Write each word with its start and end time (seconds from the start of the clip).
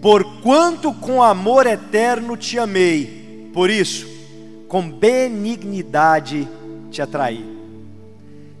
Porquanto 0.00 0.94
com 0.94 1.22
amor 1.22 1.66
eterno 1.66 2.36
te 2.36 2.58
amei, 2.58 3.50
por 3.52 3.68
isso, 3.68 4.06
com 4.66 4.90
benignidade 4.90 6.48
te 6.90 7.02
atraí. 7.02 7.44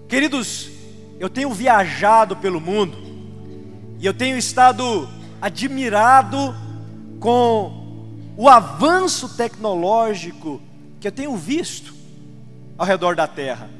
Queridos, 0.08 0.70
eu 1.18 1.30
tenho 1.30 1.50
viajado 1.50 2.36
pelo 2.36 2.60
mundo 2.60 2.98
e 3.98 4.04
eu 4.04 4.12
tenho 4.12 4.36
estado 4.36 5.08
admirado 5.40 6.54
com 7.18 7.80
o 8.36 8.48
avanço 8.48 9.36
tecnológico 9.36 10.60
que 10.98 11.08
eu 11.08 11.12
tenho 11.12 11.36
visto 11.36 11.94
ao 12.76 12.86
redor 12.86 13.14
da 13.14 13.26
terra. 13.26 13.70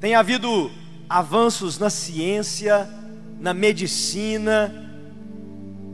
Tem 0.00 0.14
havido 0.14 0.70
avanços 1.08 1.78
na 1.78 1.88
ciência, 1.88 2.88
na 3.38 3.54
medicina, 3.54 4.91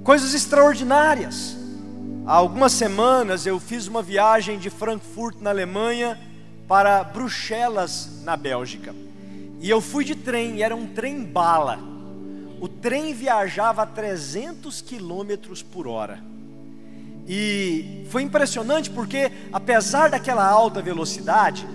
coisas 0.09 0.32
extraordinárias. 0.32 1.54
Há 2.25 2.32
algumas 2.32 2.72
semanas 2.72 3.44
eu 3.44 3.61
fiz 3.61 3.86
uma 3.86 4.00
viagem 4.00 4.58
de 4.58 4.71
Frankfurt, 4.71 5.36
na 5.39 5.50
Alemanha, 5.50 6.18
para 6.67 7.04
Bruxelas, 7.04 8.22
na 8.22 8.34
Bélgica. 8.34 8.94
E 9.61 9.68
eu 9.68 9.82
fui 9.82 10.07
de 10.07 10.14
trem, 10.14 10.57
e 10.57 10.62
era 10.62 10.75
um 10.75 10.86
trem 10.86 11.22
bala. 11.22 11.79
O 12.58 12.67
trem 12.67 13.12
viajava 13.12 13.82
a 13.82 13.86
300 13.86 14.81
quilômetros 14.81 15.62
por 15.62 15.86
hora. 15.86 16.25
E 17.26 18.06
foi 18.09 18.22
impressionante 18.22 18.89
porque, 18.89 19.31
apesar 19.53 20.09
daquela 20.09 20.48
alta 20.48 20.81
velocidade, 20.81 21.68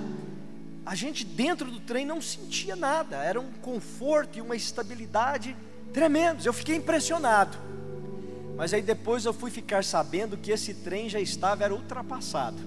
a 0.84 0.96
gente 0.96 1.24
dentro 1.24 1.70
do 1.70 1.80
trem 1.82 2.04
não 2.04 2.20
sentia 2.20 2.76
nada, 2.76 3.18
era 3.18 3.40
um 3.40 3.52
conforto 3.62 4.40
e 4.40 4.42
uma 4.42 4.56
estabilidade 4.56 5.56
tremendos. 5.94 6.48
Eu 6.48 6.54
fiquei 6.54 6.76
impressionado. 6.76 7.72
Mas 8.56 8.74
aí 8.74 8.82
depois 8.82 9.26
eu 9.26 9.34
fui 9.34 9.50
ficar 9.50 9.84
sabendo 9.84 10.38
que 10.38 10.52
esse 10.52 10.74
trem 10.74 11.10
já 11.10 11.20
estava 11.20 11.64
era 11.64 11.74
ultrapassado. 11.74 12.58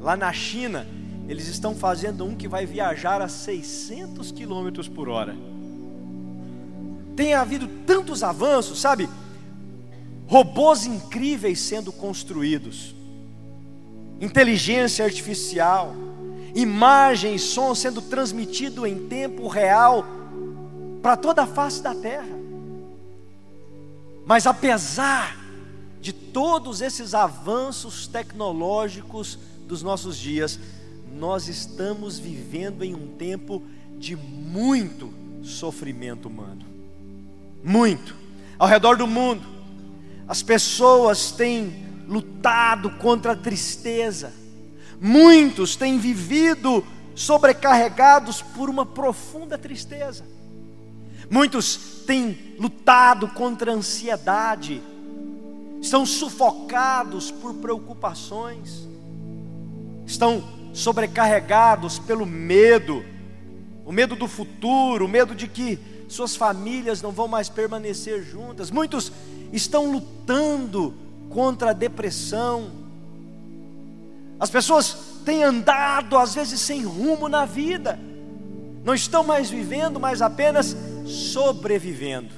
Lá 0.00 0.16
na 0.16 0.32
China, 0.32 0.86
eles 1.28 1.48
estão 1.48 1.74
fazendo 1.74 2.24
um 2.24 2.34
que 2.34 2.48
vai 2.48 2.66
viajar 2.66 3.20
a 3.20 3.28
600 3.28 4.32
quilômetros 4.32 4.88
por 4.88 5.08
hora. 5.08 5.36
Tem 7.16 7.34
havido 7.34 7.68
tantos 7.86 8.22
avanços, 8.22 8.80
sabe? 8.80 9.08
Robôs 10.26 10.86
incríveis 10.86 11.60
sendo 11.60 11.92
construídos, 11.92 12.94
inteligência 14.20 15.04
artificial, 15.04 15.94
imagem 16.54 17.34
e 17.34 17.38
som 17.38 17.74
sendo 17.74 18.00
transmitido 18.00 18.86
em 18.86 19.08
tempo 19.08 19.46
real 19.46 20.06
para 21.02 21.16
toda 21.16 21.42
a 21.42 21.46
face 21.46 21.82
da 21.82 21.94
terra. 21.94 22.41
Mas 24.24 24.46
apesar 24.46 25.36
de 26.00 26.12
todos 26.12 26.80
esses 26.80 27.14
avanços 27.14 28.06
tecnológicos 28.06 29.38
dos 29.66 29.82
nossos 29.82 30.16
dias, 30.16 30.58
nós 31.12 31.48
estamos 31.48 32.18
vivendo 32.18 32.82
em 32.82 32.94
um 32.94 33.08
tempo 33.16 33.62
de 33.98 34.16
muito 34.16 35.12
sofrimento 35.42 36.28
humano. 36.28 36.64
Muito. 37.62 38.16
Ao 38.58 38.66
redor 38.66 38.96
do 38.96 39.06
mundo, 39.06 39.46
as 40.26 40.42
pessoas 40.42 41.32
têm 41.32 41.86
lutado 42.08 42.90
contra 42.98 43.32
a 43.32 43.36
tristeza, 43.36 44.32
muitos 45.00 45.76
têm 45.76 45.98
vivido 45.98 46.84
sobrecarregados 47.14 48.42
por 48.42 48.68
uma 48.68 48.84
profunda 48.84 49.56
tristeza. 49.56 50.24
Muitos 51.32 52.02
têm 52.06 52.54
lutado 52.58 53.26
contra 53.26 53.72
a 53.72 53.74
ansiedade, 53.74 54.82
estão 55.80 56.04
sufocados 56.04 57.30
por 57.30 57.54
preocupações, 57.54 58.86
estão 60.06 60.44
sobrecarregados 60.74 61.98
pelo 61.98 62.26
medo, 62.26 63.02
o 63.86 63.90
medo 63.90 64.14
do 64.14 64.28
futuro, 64.28 65.06
o 65.06 65.08
medo 65.08 65.34
de 65.34 65.48
que 65.48 65.78
suas 66.06 66.36
famílias 66.36 67.00
não 67.00 67.12
vão 67.12 67.26
mais 67.26 67.48
permanecer 67.48 68.22
juntas. 68.22 68.70
Muitos 68.70 69.10
estão 69.54 69.90
lutando 69.90 70.92
contra 71.30 71.70
a 71.70 71.72
depressão. 71.72 72.72
As 74.38 74.50
pessoas 74.50 74.94
têm 75.24 75.42
andado 75.42 76.18
às 76.18 76.34
vezes 76.34 76.60
sem 76.60 76.84
rumo 76.84 77.26
na 77.26 77.46
vida. 77.46 77.98
Não 78.84 78.92
estão 78.92 79.24
mais 79.24 79.48
vivendo, 79.48 79.98
mas 79.98 80.20
apenas 80.20 80.76
sobrevivendo. 81.06 82.32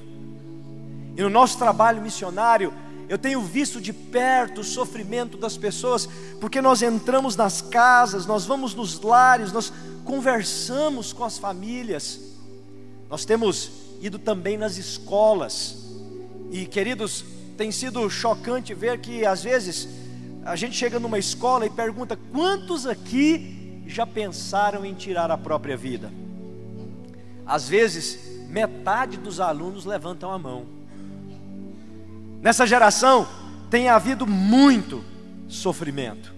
E 1.16 1.22
no 1.22 1.30
nosso 1.30 1.58
trabalho 1.58 2.02
missionário, 2.02 2.72
eu 3.08 3.18
tenho 3.18 3.40
visto 3.40 3.80
de 3.80 3.92
perto 3.92 4.62
o 4.62 4.64
sofrimento 4.64 5.36
das 5.36 5.56
pessoas, 5.56 6.08
porque 6.40 6.60
nós 6.60 6.82
entramos 6.82 7.36
nas 7.36 7.60
casas, 7.60 8.26
nós 8.26 8.44
vamos 8.44 8.74
nos 8.74 9.00
lares, 9.00 9.52
nós 9.52 9.72
conversamos 10.04 11.12
com 11.12 11.24
as 11.24 11.38
famílias, 11.38 12.20
nós 13.08 13.24
temos 13.24 13.70
ido 14.00 14.18
também 14.18 14.56
nas 14.56 14.76
escolas, 14.76 15.76
e 16.50 16.66
queridos, 16.66 17.24
tem 17.56 17.70
sido 17.70 18.08
chocante 18.10 18.74
ver 18.74 18.98
que 19.00 19.24
às 19.24 19.42
vezes 19.42 19.88
a 20.44 20.56
gente 20.56 20.76
chega 20.76 20.98
numa 20.98 21.18
escola 21.18 21.66
e 21.66 21.70
pergunta: 21.70 22.18
quantos 22.32 22.86
aqui 22.86 23.82
já 23.86 24.06
pensaram 24.06 24.84
em 24.84 24.94
tirar 24.94 25.30
a 25.30 25.38
própria 25.38 25.76
vida? 25.76 26.12
Às 27.46 27.68
vezes, 27.68 28.33
metade 28.54 29.16
dos 29.16 29.40
alunos 29.40 29.84
levantam 29.84 30.30
a 30.30 30.38
mão. 30.38 30.64
Nessa 32.40 32.64
geração 32.64 33.26
tem 33.68 33.88
havido 33.88 34.28
muito 34.28 35.02
sofrimento. 35.48 36.32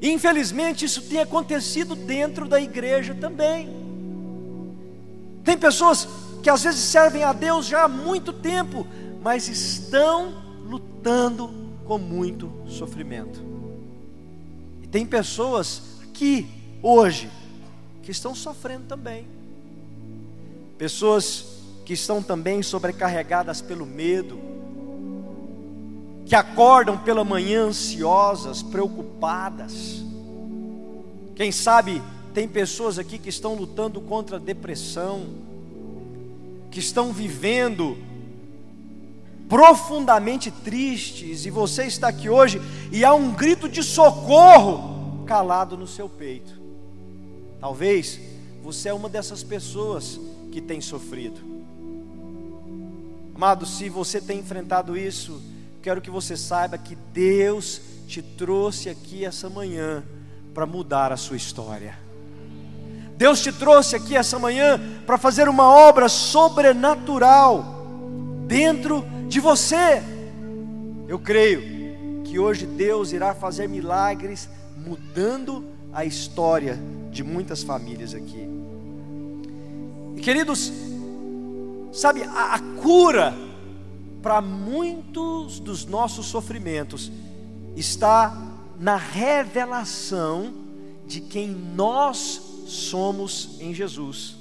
Infelizmente, 0.00 0.86
isso 0.86 1.02
tem 1.02 1.20
acontecido 1.20 1.94
dentro 1.94 2.48
da 2.48 2.58
igreja 2.58 3.14
também. 3.14 3.68
Tem 5.44 5.58
pessoas 5.58 6.08
que 6.42 6.48
às 6.48 6.62
vezes 6.62 6.80
servem 6.80 7.22
a 7.24 7.34
Deus 7.34 7.66
já 7.66 7.84
há 7.84 7.88
muito 7.88 8.32
tempo, 8.32 8.86
mas 9.20 9.48
estão 9.48 10.32
lutando 10.64 11.52
com 11.84 11.98
muito 11.98 12.50
sofrimento. 12.66 13.44
E 14.82 14.86
tem 14.86 15.04
pessoas 15.04 16.00
aqui 16.04 16.48
hoje 16.82 17.28
que 18.02 18.10
estão 18.10 18.34
sofrendo 18.34 18.86
também. 18.86 19.41
Pessoas 20.82 21.44
que 21.84 21.92
estão 21.92 22.20
também 22.20 22.60
sobrecarregadas 22.60 23.60
pelo 23.60 23.86
medo, 23.86 24.36
que 26.26 26.34
acordam 26.34 26.98
pela 26.98 27.22
manhã 27.22 27.66
ansiosas, 27.66 28.64
preocupadas. 28.64 30.02
Quem 31.36 31.52
sabe 31.52 32.02
tem 32.34 32.48
pessoas 32.48 32.98
aqui 32.98 33.16
que 33.16 33.28
estão 33.28 33.54
lutando 33.54 34.00
contra 34.00 34.38
a 34.38 34.40
depressão, 34.40 35.26
que 36.68 36.80
estão 36.80 37.12
vivendo 37.12 37.96
profundamente 39.48 40.50
tristes, 40.50 41.46
e 41.46 41.50
você 41.50 41.84
está 41.84 42.08
aqui 42.08 42.28
hoje 42.28 42.60
e 42.90 43.04
há 43.04 43.14
um 43.14 43.30
grito 43.30 43.68
de 43.68 43.84
socorro 43.84 45.24
calado 45.26 45.76
no 45.76 45.86
seu 45.86 46.08
peito. 46.08 46.60
Talvez 47.60 48.18
você 48.64 48.88
é 48.88 48.92
uma 48.92 49.08
dessas 49.08 49.44
pessoas 49.44 50.18
que 50.52 50.60
tem 50.60 50.80
sofrido. 50.80 51.40
Amado, 53.34 53.66
se 53.66 53.88
você 53.88 54.20
tem 54.20 54.38
enfrentado 54.38 54.96
isso, 54.96 55.42
quero 55.82 56.00
que 56.00 56.10
você 56.10 56.36
saiba 56.36 56.78
que 56.78 56.94
Deus 57.12 57.80
te 58.06 58.22
trouxe 58.22 58.88
aqui 58.90 59.24
essa 59.24 59.48
manhã 59.48 60.04
para 60.54 60.66
mudar 60.66 61.10
a 61.10 61.16
sua 61.16 61.36
história. 61.36 61.98
Deus 63.16 63.40
te 63.40 63.50
trouxe 63.50 63.96
aqui 63.96 64.16
essa 64.16 64.38
manhã 64.38 64.80
para 65.06 65.16
fazer 65.16 65.48
uma 65.48 65.68
obra 65.68 66.08
sobrenatural 66.08 67.86
dentro 68.46 69.04
de 69.28 69.40
você. 69.40 70.02
Eu 71.08 71.18
creio 71.18 72.22
que 72.24 72.38
hoje 72.38 72.66
Deus 72.66 73.12
irá 73.12 73.34
fazer 73.34 73.68
milagres 73.68 74.48
mudando 74.76 75.64
a 75.92 76.04
história 76.04 76.78
de 77.10 77.22
muitas 77.24 77.62
famílias 77.62 78.14
aqui. 78.14 78.61
Queridos, 80.22 80.72
sabe, 81.92 82.22
a, 82.22 82.54
a 82.54 82.58
cura 82.80 83.34
para 84.22 84.40
muitos 84.40 85.58
dos 85.58 85.84
nossos 85.84 86.26
sofrimentos 86.26 87.10
está 87.74 88.32
na 88.78 88.94
revelação 88.94 90.54
de 91.08 91.20
quem 91.20 91.48
nós 91.48 92.40
somos 92.68 93.56
em 93.60 93.74
Jesus. 93.74 94.36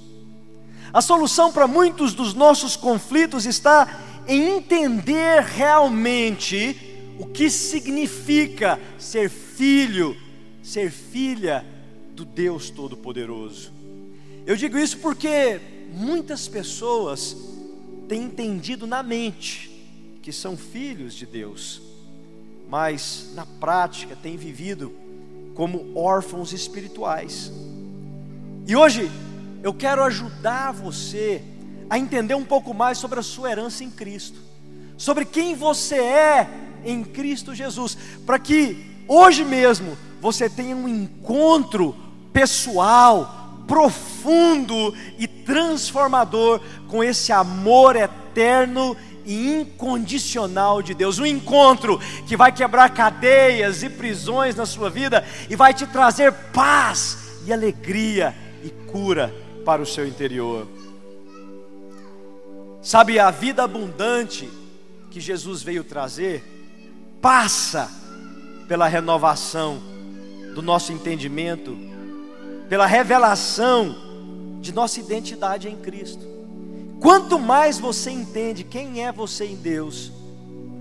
A 0.94 1.02
solução 1.02 1.52
para 1.52 1.66
muitos 1.66 2.14
dos 2.14 2.36
nossos 2.36 2.76
conflitos 2.76 3.48
está 3.48 4.24
em 4.28 4.58
entender 4.58 5.42
realmente 5.42 7.16
o 7.18 7.26
que 7.26 7.50
significa 7.50 8.80
ser 9.00 9.32
filho, 9.32 10.16
ser 10.62 10.92
filha 10.92 11.66
do 12.14 12.24
Deus 12.24 12.70
Todo-Poderoso. 12.70 13.72
Eu 14.46 14.56
digo 14.56 14.78
isso 14.78 14.98
porque 14.98 15.60
muitas 15.92 16.48
pessoas 16.48 17.36
têm 18.08 18.24
entendido 18.24 18.88
na 18.88 19.04
mente 19.04 19.70
que 20.22 20.32
são 20.32 20.56
filhos 20.56 21.14
de 21.14 21.26
Deus, 21.26 21.82
mas 22.70 23.32
na 23.34 23.46
prática 23.46 24.16
têm 24.16 24.38
vivido 24.38 24.94
como 25.56 25.98
órfãos 25.98 26.54
espirituais. 26.54 27.52
E 28.68 28.76
hoje 28.76 29.12
eu 29.64 29.74
quero 29.74 30.04
ajudar 30.04 30.72
você 30.72 31.42
a 31.90 31.98
entender 31.98 32.36
um 32.36 32.46
pouco 32.46 32.74
mais 32.74 32.98
sobre 32.98 33.20
a 33.20 33.24
sua 33.24 33.52
herança 33.52 33.84
em 33.84 33.90
Cristo, 33.90 34.40
sobre 34.98 35.26
quem 35.26 35.56
você 35.56 35.96
é 35.96 36.50
em 36.86 37.04
Cristo 37.04 37.54
Jesus, 37.54 37.98
para 38.26 38.40
que 38.40 39.04
hoje 39.08 39.44
mesmo 39.44 39.98
você 40.22 40.50
tenha 40.50 40.76
um 40.76 40.88
encontro 40.88 41.96
pessoal, 42.32 43.41
profundo 43.68 44.94
e 45.18 45.28
transformador 45.28 46.62
com 46.88 47.04
esse 47.04 47.32
amor 47.32 47.96
eterno 47.96 48.96
e 49.26 49.62
incondicional 49.62 50.82
de 50.82 50.94
Deus, 50.94 51.20
um 51.20 51.26
encontro 51.26 52.00
que 52.28 52.36
vai 52.36 52.52
quebrar 52.52 52.90
cadeias 52.90 53.84
e 53.84 53.90
prisões 53.90 54.56
na 54.56 54.66
sua 54.66 54.90
vida 54.90 55.26
e 55.50 55.56
vai 55.56 55.74
te 55.74 55.86
trazer 55.86 56.34
paz 56.54 57.42
e 57.46 57.54
alegria 57.54 58.36
e 58.64 58.70
cura 58.92 59.34
para 59.66 59.82
o 59.82 59.86
seu 59.86 60.08
interior. 60.08 60.68
Sabe, 62.82 63.20
a 63.20 63.30
vida 63.30 63.64
abundante 63.64 64.50
que 65.12 65.20
Jesus 65.20 65.62
veio 65.62 65.84
trazer 65.84 66.44
passa 67.22 67.90
pela 68.68 68.88
renovação 68.88 69.80
do 70.56 70.62
nosso 70.62 70.92
entendimento, 70.92 71.78
pela 72.72 72.86
revelação 72.86 73.94
de 74.62 74.72
nossa 74.72 74.98
identidade 74.98 75.68
em 75.68 75.76
Cristo. 75.76 76.26
Quanto 77.02 77.38
mais 77.38 77.78
você 77.78 78.10
entende 78.12 78.64
quem 78.64 79.06
é 79.06 79.12
você 79.12 79.44
em 79.44 79.58
Deus, 79.58 80.10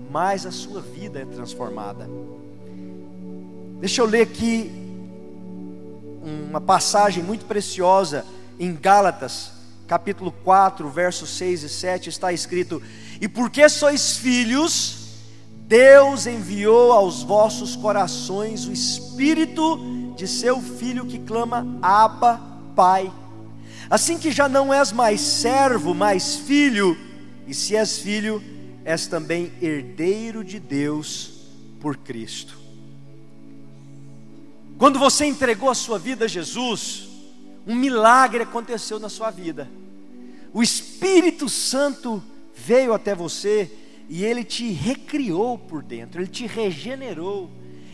mais 0.09 0.45
a 0.45 0.51
sua 0.51 0.79
vida 0.79 1.19
é 1.19 1.25
transformada. 1.25 2.09
Deixa 3.81 4.01
eu 4.01 4.05
ler 4.05 4.21
aqui 4.21 4.71
uma 6.49 6.61
passagem 6.61 7.21
muito 7.21 7.43
preciosa 7.43 8.25
em 8.57 8.73
Gálatas, 8.73 9.51
capítulo 9.85 10.31
4, 10.45 10.87
versos 10.87 11.29
6 11.31 11.63
e 11.63 11.69
7, 11.69 12.07
está 12.07 12.31
escrito: 12.31 12.81
E 13.19 13.27
porque 13.27 13.67
sois 13.67 14.15
filhos, 14.15 15.09
Deus 15.67 16.25
enviou 16.25 16.93
aos 16.93 17.21
vossos 17.21 17.75
corações 17.75 18.65
o 18.65 18.71
espírito 18.71 20.00
de 20.21 20.27
seu 20.27 20.61
filho 20.61 21.03
que 21.03 21.17
clama: 21.17 21.65
Abba, 21.81 22.39
Pai. 22.75 23.11
Assim 23.89 24.19
que 24.19 24.31
já 24.31 24.47
não 24.47 24.71
és 24.71 24.91
mais 24.91 25.19
servo, 25.19 25.95
mas 25.95 26.35
filho, 26.35 26.95
e 27.47 27.55
se 27.55 27.75
és 27.75 27.97
filho, 27.97 28.41
és 28.85 29.07
também 29.07 29.51
herdeiro 29.59 30.43
de 30.43 30.59
Deus 30.59 31.41
por 31.79 31.97
Cristo. 31.97 32.55
Quando 34.77 34.99
você 34.99 35.25
entregou 35.25 35.71
a 35.71 35.75
sua 35.75 35.97
vida 35.97 36.25
a 36.25 36.27
Jesus, 36.27 37.09
um 37.65 37.75
milagre 37.75 38.43
aconteceu 38.43 38.99
na 38.99 39.09
sua 39.09 39.31
vida. 39.31 39.67
O 40.53 40.61
Espírito 40.61 41.49
Santo 41.49 42.23
veio 42.55 42.93
até 42.93 43.15
você 43.15 43.71
e 44.07 44.23
ele 44.23 44.43
te 44.43 44.71
recriou 44.71 45.57
por 45.57 45.81
dentro, 45.81 46.21
ele 46.21 46.29
te 46.29 46.45
regenerou, 46.45 47.49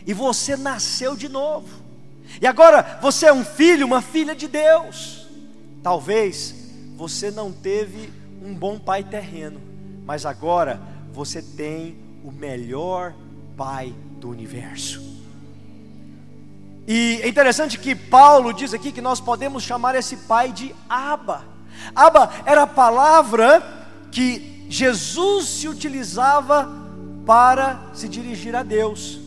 e 0.06 0.14
você 0.14 0.58
nasceu 0.58 1.16
de 1.16 1.30
novo. 1.30 1.87
E 2.42 2.48
agora 2.48 3.00
você 3.02 3.28
é 3.28 3.34
um 3.34 3.44
filho, 3.44 3.86
uma 3.86 4.02
filha 4.02 4.36
de 4.36 4.48
Deus. 4.48 5.28
Talvez 5.82 6.54
você 6.96 7.32
não 7.32 7.52
teve 7.52 8.12
um 8.44 8.54
bom 8.54 8.78
pai 8.78 9.04
terreno, 9.04 9.62
mas 10.06 10.26
agora 10.26 10.82
você 11.14 11.42
tem 11.42 11.98
o 12.24 12.32
melhor 12.32 13.14
pai 13.56 13.94
do 14.20 14.30
universo. 14.30 15.02
E 16.88 17.20
é 17.22 17.28
interessante 17.28 17.78
que 17.78 17.94
Paulo 17.94 18.54
diz 18.54 18.74
aqui 18.74 18.92
que 18.92 19.02
nós 19.02 19.20
podemos 19.20 19.64
chamar 19.64 19.96
esse 19.96 20.16
pai 20.16 20.52
de 20.52 20.74
Abba. 20.90 21.44
Abba 21.94 22.32
era 22.46 22.64
a 22.64 22.68
palavra 22.68 23.62
que 24.12 24.66
Jesus 24.70 25.48
se 25.48 25.68
utilizava 25.68 26.70
para 27.26 27.82
se 27.94 28.08
dirigir 28.08 28.56
a 28.56 28.64
Deus. 28.64 29.20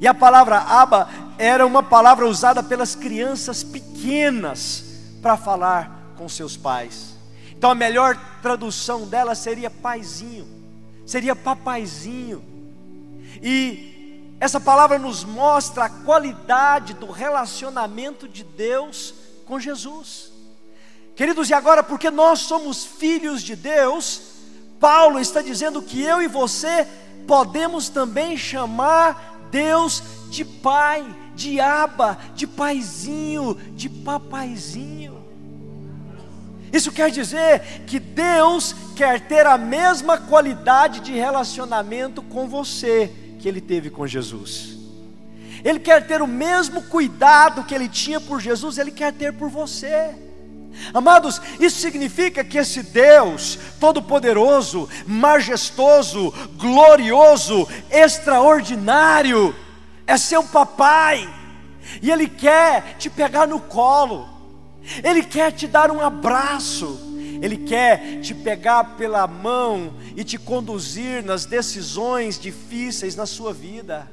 E 0.00 0.06
a 0.06 0.14
palavra 0.14 0.58
Abba 0.58 1.08
era 1.38 1.66
uma 1.66 1.82
palavra 1.82 2.26
usada 2.26 2.62
pelas 2.62 2.94
crianças 2.94 3.62
pequenas 3.62 4.84
para 5.20 5.36
falar 5.36 6.14
com 6.16 6.28
seus 6.28 6.56
pais. 6.56 7.14
Então 7.56 7.70
a 7.70 7.74
melhor 7.74 8.18
tradução 8.42 9.06
dela 9.06 9.34
seria 9.34 9.70
paizinho, 9.70 10.46
seria 11.06 11.34
papaizinho. 11.34 12.44
E 13.42 14.34
essa 14.38 14.60
palavra 14.60 14.98
nos 14.98 15.24
mostra 15.24 15.84
a 15.84 15.88
qualidade 15.88 16.94
do 16.94 17.10
relacionamento 17.10 18.28
de 18.28 18.44
Deus 18.44 19.14
com 19.46 19.58
Jesus. 19.58 20.32
Queridos, 21.16 21.48
e 21.48 21.54
agora, 21.54 21.82
porque 21.82 22.10
nós 22.10 22.40
somos 22.40 22.84
filhos 22.84 23.42
de 23.42 23.54
Deus, 23.54 24.20
Paulo 24.80 25.18
está 25.20 25.40
dizendo 25.40 25.80
que 25.80 26.02
eu 26.02 26.20
e 26.20 26.26
você 26.26 26.86
podemos 27.26 27.88
também 27.88 28.36
chamar 28.36 29.46
Deus 29.50 30.02
de 30.28 30.44
Pai, 30.44 31.04
de 31.34 31.60
Aba, 31.60 32.18
de 32.34 32.46
Paizinho, 32.46 33.56
de 33.74 33.88
Papaizinho. 33.88 35.22
Isso 36.72 36.90
quer 36.90 37.10
dizer 37.10 37.84
que 37.86 38.00
Deus 38.00 38.74
quer 38.96 39.20
ter 39.20 39.46
a 39.46 39.56
mesma 39.56 40.18
qualidade 40.18 41.00
de 41.00 41.12
relacionamento 41.12 42.20
com 42.20 42.48
você 42.48 43.12
que 43.38 43.48
ele 43.48 43.60
teve 43.60 43.90
com 43.90 44.06
Jesus. 44.06 44.76
Ele 45.62 45.78
quer 45.78 46.06
ter 46.06 46.20
o 46.20 46.26
mesmo 46.26 46.82
cuidado 46.82 47.64
que 47.64 47.74
ele 47.74 47.88
tinha 47.88 48.20
por 48.20 48.40
Jesus, 48.40 48.76
ele 48.76 48.90
quer 48.90 49.12
ter 49.12 49.32
por 49.32 49.48
você. 49.48 50.14
Amados, 50.92 51.40
isso 51.60 51.78
significa 51.78 52.42
que 52.42 52.58
esse 52.58 52.82
Deus 52.82 53.58
todo-poderoso, 53.78 54.88
majestoso, 55.06 56.34
glorioso, 56.56 57.68
extraordinário, 57.90 59.54
é 60.06 60.16
seu 60.16 60.42
papai, 60.44 61.32
e 62.00 62.10
ele 62.10 62.28
quer 62.28 62.96
te 62.98 63.08
pegar 63.08 63.46
no 63.46 63.60
colo, 63.60 64.28
ele 65.02 65.22
quer 65.22 65.52
te 65.52 65.66
dar 65.66 65.90
um 65.90 66.00
abraço, 66.00 67.00
ele 67.40 67.56
quer 67.56 68.20
te 68.20 68.34
pegar 68.34 68.96
pela 68.96 69.26
mão 69.26 69.94
e 70.16 70.24
te 70.24 70.38
conduzir 70.38 71.22
nas 71.24 71.44
decisões 71.44 72.38
difíceis 72.38 73.16
na 73.16 73.26
sua 73.26 73.52
vida. 73.52 74.10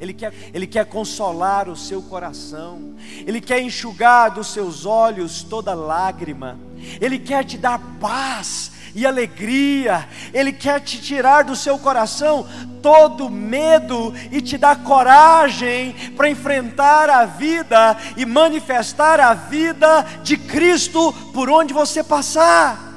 Ele 0.00 0.12
quer, 0.12 0.32
ele 0.52 0.68
quer 0.68 0.86
consolar 0.86 1.68
o 1.68 1.76
seu 1.76 2.00
coração, 2.00 2.94
Ele 3.26 3.40
quer 3.40 3.60
enxugar 3.60 4.30
dos 4.30 4.52
seus 4.52 4.86
olhos 4.86 5.42
toda 5.42 5.74
lágrima, 5.74 6.56
Ele 7.00 7.18
quer 7.18 7.44
te 7.44 7.58
dar 7.58 7.80
paz 8.00 8.70
e 8.94 9.04
alegria, 9.04 10.08
Ele 10.32 10.52
quer 10.52 10.80
te 10.80 11.00
tirar 11.00 11.42
do 11.42 11.56
seu 11.56 11.78
coração 11.78 12.46
todo 12.80 13.30
medo 13.30 14.14
e 14.30 14.40
te 14.40 14.56
dar 14.56 14.82
coragem 14.84 15.94
para 16.16 16.30
enfrentar 16.30 17.10
a 17.10 17.24
vida 17.24 17.96
e 18.16 18.24
manifestar 18.24 19.18
a 19.18 19.34
vida 19.34 20.02
de 20.22 20.36
Cristo 20.36 21.12
por 21.32 21.50
onde 21.50 21.74
você 21.74 22.04
passar. 22.04 22.92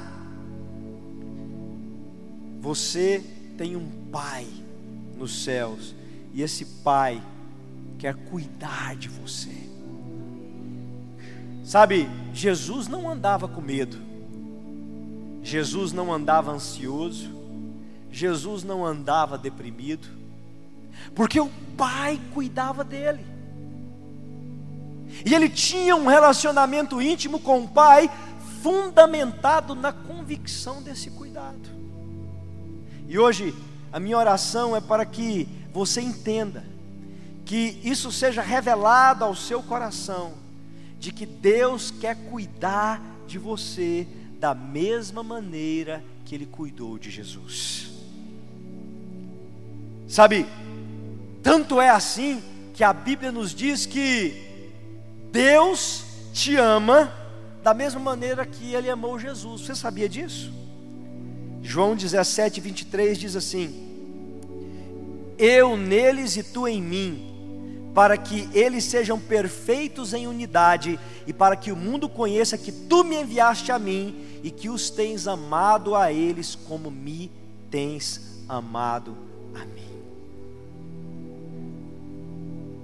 Você 2.60 3.24
tem 3.58 3.76
um 3.76 3.98
Pai 4.12 4.48
nos 5.18 5.44
céus, 5.44 5.94
e 6.34 6.42
esse 6.42 6.64
Pai 6.66 7.22
quer 7.98 8.16
cuidar 8.16 8.96
de 8.96 9.10
você. 9.10 9.52
Sabe, 11.64 12.10
Jesus 12.34 12.88
não 12.88 13.10
andava 13.10 13.48
com 13.48 13.60
medo, 13.60 14.07
Jesus 15.48 15.94
não 15.94 16.14
andava 16.14 16.52
ansioso, 16.52 17.30
Jesus 18.12 18.66
não 18.66 18.86
andava 18.86 19.38
deprimido, 19.38 20.06
porque 21.16 21.40
o 21.40 21.50
Pai 21.78 22.20
cuidava 22.34 22.84
dele. 22.84 23.26
E 25.26 25.34
ele 25.34 25.48
tinha 25.48 25.96
um 25.96 26.06
relacionamento 26.06 27.02
íntimo 27.02 27.40
com 27.40 27.64
o 27.64 27.68
Pai, 27.70 28.12
fundamentado 28.62 29.74
na 29.74 29.94
convicção 29.94 30.84
desse 30.84 31.12
cuidado. 31.12 31.70
E 33.08 33.18
hoje, 33.18 33.56
a 33.90 34.02
minha 34.02 34.18
oração 34.18 34.76
é 34.76 34.82
para 34.82 35.06
que 35.06 35.48
você 35.72 36.02
entenda, 36.02 36.66
que 37.46 37.80
isso 37.86 38.12
seja 38.12 38.42
revelado 38.42 39.24
ao 39.24 39.34
seu 39.34 39.64
coração, 39.64 40.34
de 41.00 41.14
que 41.14 41.26
Deus 41.26 41.90
quer 41.90 42.18
cuidar 42.30 43.02
de 43.26 43.40
você 43.40 44.06
da 44.40 44.54
mesma 44.54 45.24
maneira 45.24 46.04
que 46.26 46.36
Ele 46.36 46.46
cuidou 46.46 46.98
de 46.98 47.10
Jesus. 47.10 47.90
Sabe, 50.08 50.46
tanto 51.44 51.82
é 51.82 51.90
assim 51.90 52.42
que 52.74 52.84
a 52.84 52.94
Bíblia 52.94 53.32
nos 53.32 53.54
diz 53.54 53.86
que 53.86 54.34
Deus 55.32 56.06
te 56.34 56.56
ama 56.56 57.12
da 57.64 57.74
mesma 57.74 58.00
maneira 58.00 58.46
que 58.46 58.74
Ele 58.74 58.90
amou 58.90 59.20
Jesus. 59.20 59.62
Você 59.62 59.76
sabia 59.76 60.08
disso? 60.08 60.52
João 61.62 61.96
17, 61.96 62.62
23 62.62 63.18
diz 63.18 63.36
assim: 63.36 63.88
eu 65.38 65.78
neles 65.78 66.36
e 66.36 66.42
tu 66.42 66.68
em 66.68 66.82
mim, 66.82 67.37
para 67.98 68.16
que 68.16 68.48
eles 68.54 68.84
sejam 68.84 69.20
perfeitos 69.20 70.14
em 70.14 70.28
unidade 70.28 71.00
e 71.26 71.34
para 71.34 71.56
que 71.56 71.72
o 71.72 71.76
mundo 71.76 72.08
conheça 72.08 72.56
que 72.56 72.72
tu 72.72 73.04
me 73.04 73.20
enviaste 73.20 73.72
a 73.72 73.80
mim 73.80 74.40
e 74.44 74.52
que 74.52 74.70
os 74.70 74.92
tens 74.92 75.28
amado 75.28 75.96
a 75.96 76.14
eles 76.14 76.54
como 76.54 76.92
me 76.92 77.32
tens 77.72 78.44
amado 78.48 79.18
a 79.56 79.66
mim. 79.66 80.00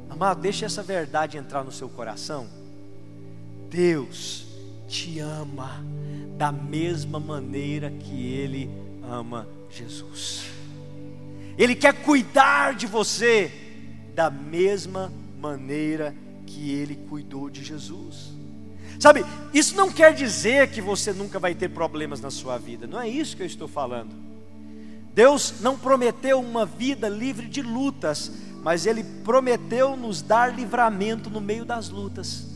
Amado, 0.09 0.41
deixa 0.41 0.65
essa 0.65 0.81
verdade 0.81 1.37
entrar 1.37 1.63
no 1.63 1.71
seu 1.71 1.87
coração. 1.89 2.47
Deus 3.69 4.47
te 4.87 5.19
ama 5.19 5.85
da 6.39 6.51
mesma 6.51 7.19
maneira 7.19 7.91
que 7.91 8.33
Ele 8.33 8.67
ama 9.07 9.47
Jesus. 9.69 10.45
Ele 11.55 11.75
quer 11.75 12.01
cuidar 12.01 12.73
de 12.73 12.87
você 12.87 13.59
da 14.13 14.29
mesma 14.29 15.11
maneira 15.39 16.15
que 16.45 16.71
Ele 16.71 16.95
cuidou 16.95 17.49
de 17.49 17.63
Jesus. 17.63 18.31
Sabe, 18.99 19.25
isso 19.53 19.75
não 19.75 19.91
quer 19.91 20.13
dizer 20.13 20.69
que 20.69 20.81
você 20.81 21.11
nunca 21.11 21.39
vai 21.39 21.53
ter 21.53 21.69
problemas 21.69 22.21
na 22.21 22.29
sua 22.29 22.57
vida, 22.57 22.87
não 22.87 23.01
é 23.01 23.09
isso 23.09 23.35
que 23.35 23.43
eu 23.43 23.47
estou 23.47 23.67
falando. 23.67 24.15
Deus 25.13 25.55
não 25.61 25.77
prometeu 25.77 26.39
uma 26.39 26.65
vida 26.65 27.07
livre 27.07 27.47
de 27.47 27.61
lutas, 27.61 28.31
mas 28.63 28.85
Ele 28.85 29.03
prometeu 29.23 29.95
nos 29.95 30.21
dar 30.21 30.55
livramento 30.55 31.29
no 31.29 31.41
meio 31.41 31.65
das 31.65 31.89
lutas. 31.89 32.47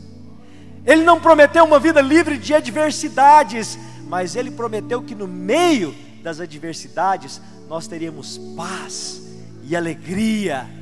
Ele 0.84 1.04
não 1.04 1.20
prometeu 1.20 1.64
uma 1.64 1.78
vida 1.78 2.00
livre 2.00 2.38
de 2.38 2.54
adversidades, 2.54 3.78
mas 4.08 4.34
Ele 4.34 4.50
prometeu 4.50 5.02
que 5.02 5.14
no 5.14 5.28
meio 5.28 5.94
das 6.22 6.40
adversidades 6.40 7.40
nós 7.68 7.86
teríamos 7.86 8.38
paz 8.56 9.22
e 9.62 9.76
alegria 9.76 10.77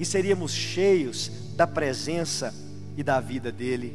e 0.00 0.04
seríamos 0.06 0.52
cheios 0.52 1.30
da 1.54 1.66
presença 1.66 2.54
e 2.96 3.02
da 3.02 3.20
vida 3.20 3.52
dEle. 3.52 3.94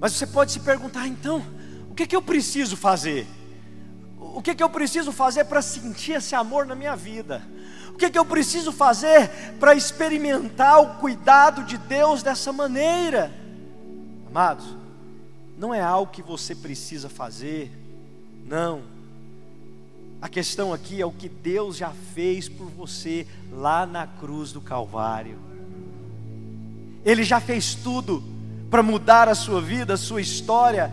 Mas 0.00 0.14
você 0.14 0.26
pode 0.26 0.50
se 0.50 0.58
perguntar, 0.58 1.06
então, 1.06 1.46
o 1.88 1.94
que, 1.94 2.02
é 2.02 2.06
que 2.08 2.16
eu 2.16 2.20
preciso 2.20 2.76
fazer? 2.76 3.24
O 4.18 4.42
que, 4.42 4.50
é 4.50 4.54
que 4.56 4.62
eu 4.62 4.68
preciso 4.68 5.12
fazer 5.12 5.44
para 5.44 5.62
sentir 5.62 6.16
esse 6.16 6.34
amor 6.34 6.66
na 6.66 6.74
minha 6.74 6.96
vida? 6.96 7.40
O 7.90 7.96
que, 7.96 8.10
que 8.10 8.18
eu 8.18 8.24
preciso 8.24 8.72
fazer 8.72 9.30
para 9.60 9.76
experimentar 9.76 10.80
o 10.80 10.98
cuidado 10.98 11.62
de 11.62 11.78
Deus 11.78 12.24
dessa 12.24 12.52
maneira? 12.52 13.32
Amados, 14.26 14.76
não 15.56 15.72
é 15.72 15.80
algo 15.80 16.10
que 16.10 16.20
você 16.20 16.52
precisa 16.52 17.08
fazer, 17.08 17.70
não. 18.44 18.95
A 20.26 20.28
questão 20.28 20.72
aqui 20.72 21.00
é 21.00 21.06
o 21.06 21.12
que 21.12 21.28
Deus 21.28 21.76
já 21.76 21.92
fez 22.12 22.48
por 22.48 22.66
você 22.66 23.24
lá 23.52 23.86
na 23.86 24.08
cruz 24.08 24.50
do 24.50 24.60
Calvário. 24.60 25.38
Ele 27.04 27.22
já 27.22 27.38
fez 27.38 27.76
tudo 27.76 28.24
para 28.68 28.82
mudar 28.82 29.28
a 29.28 29.36
sua 29.36 29.60
vida, 29.60 29.94
a 29.94 29.96
sua 29.96 30.20
história. 30.20 30.92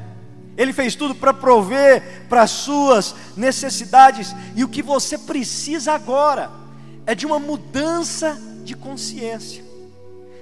Ele 0.56 0.72
fez 0.72 0.94
tudo 0.94 1.16
para 1.16 1.34
prover 1.34 2.28
para 2.30 2.44
as 2.44 2.52
suas 2.52 3.16
necessidades. 3.36 4.36
E 4.56 4.64
o 4.64 4.70
que 4.70 4.84
você 4.84 5.18
precisa 5.18 5.94
agora 5.94 6.52
é 7.08 7.16
de 7.16 7.26
uma 7.26 7.40
mudança 7.40 8.40
de 8.64 8.76
consciência, 8.76 9.66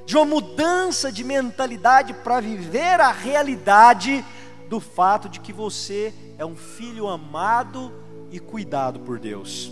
de 0.06 0.18
uma 0.18 0.26
mudança 0.26 1.10
de 1.10 1.24
mentalidade 1.24 2.14
para 2.14 2.42
viver 2.42 3.00
a 3.00 3.14
realidade 3.14 4.22
do 4.68 4.82
fato 4.82 5.30
de 5.30 5.40
que 5.40 5.54
você 5.54 6.14
é 6.38 6.46
um 6.46 6.58
filho 6.58 7.08
amado 7.08 8.02
e 8.32 8.40
cuidado 8.40 9.00
por 9.02 9.20
Deus. 9.20 9.72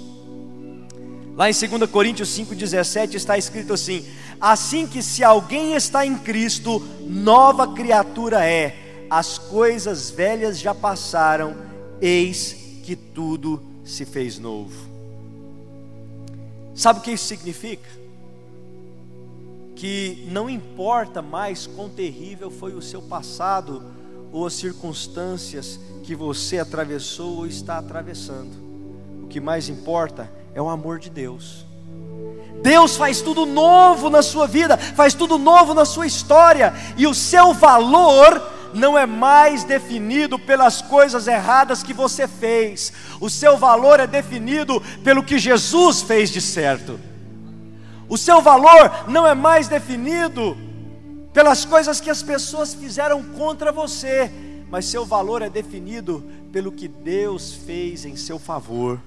Lá 1.35 1.49
em 1.49 1.53
2 1.53 1.89
Coríntios 1.89 2.29
5,17 2.37 3.15
está 3.15 3.37
escrito 3.37 3.73
assim: 3.73 4.05
Assim 4.41 4.85
que 4.85 5.01
se 5.01 5.23
alguém 5.23 5.73
está 5.73 6.05
em 6.05 6.17
Cristo, 6.17 6.79
nova 7.01 7.73
criatura 7.73 8.45
é, 8.45 9.05
as 9.09 9.37
coisas 9.37 10.09
velhas 10.09 10.59
já 10.59 10.75
passaram, 10.75 11.55
eis 12.01 12.53
que 12.83 12.95
tudo 12.95 13.61
se 13.85 14.05
fez 14.05 14.37
novo. 14.37 14.89
Sabe 16.75 16.99
o 16.99 17.01
que 17.01 17.11
isso 17.11 17.25
significa? 17.25 17.89
Que 19.75 20.27
não 20.31 20.49
importa 20.49 21.21
mais 21.21 21.65
quão 21.65 21.89
terrível 21.89 22.51
foi 22.51 22.73
o 22.73 22.81
seu 22.81 23.01
passado 23.01 23.83
ou 24.31 24.45
as 24.45 24.53
circunstâncias 24.53 25.79
que 26.03 26.15
você 26.15 26.59
atravessou 26.59 27.37
ou 27.37 27.47
está 27.47 27.77
atravessando. 27.77 28.51
O 29.23 29.27
que 29.27 29.39
mais 29.39 29.69
importa 29.69 30.31
é 30.53 30.61
o 30.61 30.69
amor 30.69 30.99
de 30.99 31.09
Deus. 31.09 31.65
Deus 32.61 32.97
faz 32.97 33.21
tudo 33.21 33.45
novo 33.45 34.09
na 34.09 34.21
sua 34.21 34.47
vida, 34.47 34.77
faz 34.77 35.13
tudo 35.13 35.37
novo 35.37 35.73
na 35.73 35.85
sua 35.85 36.05
história, 36.05 36.73
e 36.97 37.07
o 37.07 37.13
seu 37.13 37.53
valor 37.53 38.41
não 38.73 38.97
é 38.97 39.05
mais 39.05 39.63
definido 39.63 40.37
pelas 40.37 40.81
coisas 40.81 41.27
erradas 41.27 41.81
que 41.81 41.93
você 41.93 42.27
fez, 42.27 42.91
o 43.19 43.29
seu 43.29 43.57
valor 43.57 43.99
é 43.99 44.07
definido 44.07 44.81
pelo 45.03 45.23
que 45.23 45.39
Jesus 45.39 46.01
fez 46.01 46.29
de 46.29 46.41
certo. 46.41 46.99
O 48.07 48.17
seu 48.17 48.41
valor 48.41 49.05
não 49.07 49.25
é 49.25 49.35
mais 49.35 49.67
definido 49.67 50.57
pelas 51.33 51.65
coisas 51.65 52.01
que 52.01 52.09
as 52.09 52.23
pessoas 52.23 52.73
fizeram 52.73 53.23
contra 53.23 53.71
você, 53.71 54.31
mas 54.69 54.85
seu 54.85 55.05
valor 55.05 55.41
é 55.41 55.49
definido 55.49 56.23
pelo 56.51 56.71
que 56.71 56.87
Deus 56.87 57.53
fez 57.53 58.05
em 58.05 58.15
seu 58.15 58.39
favor. 58.39 58.99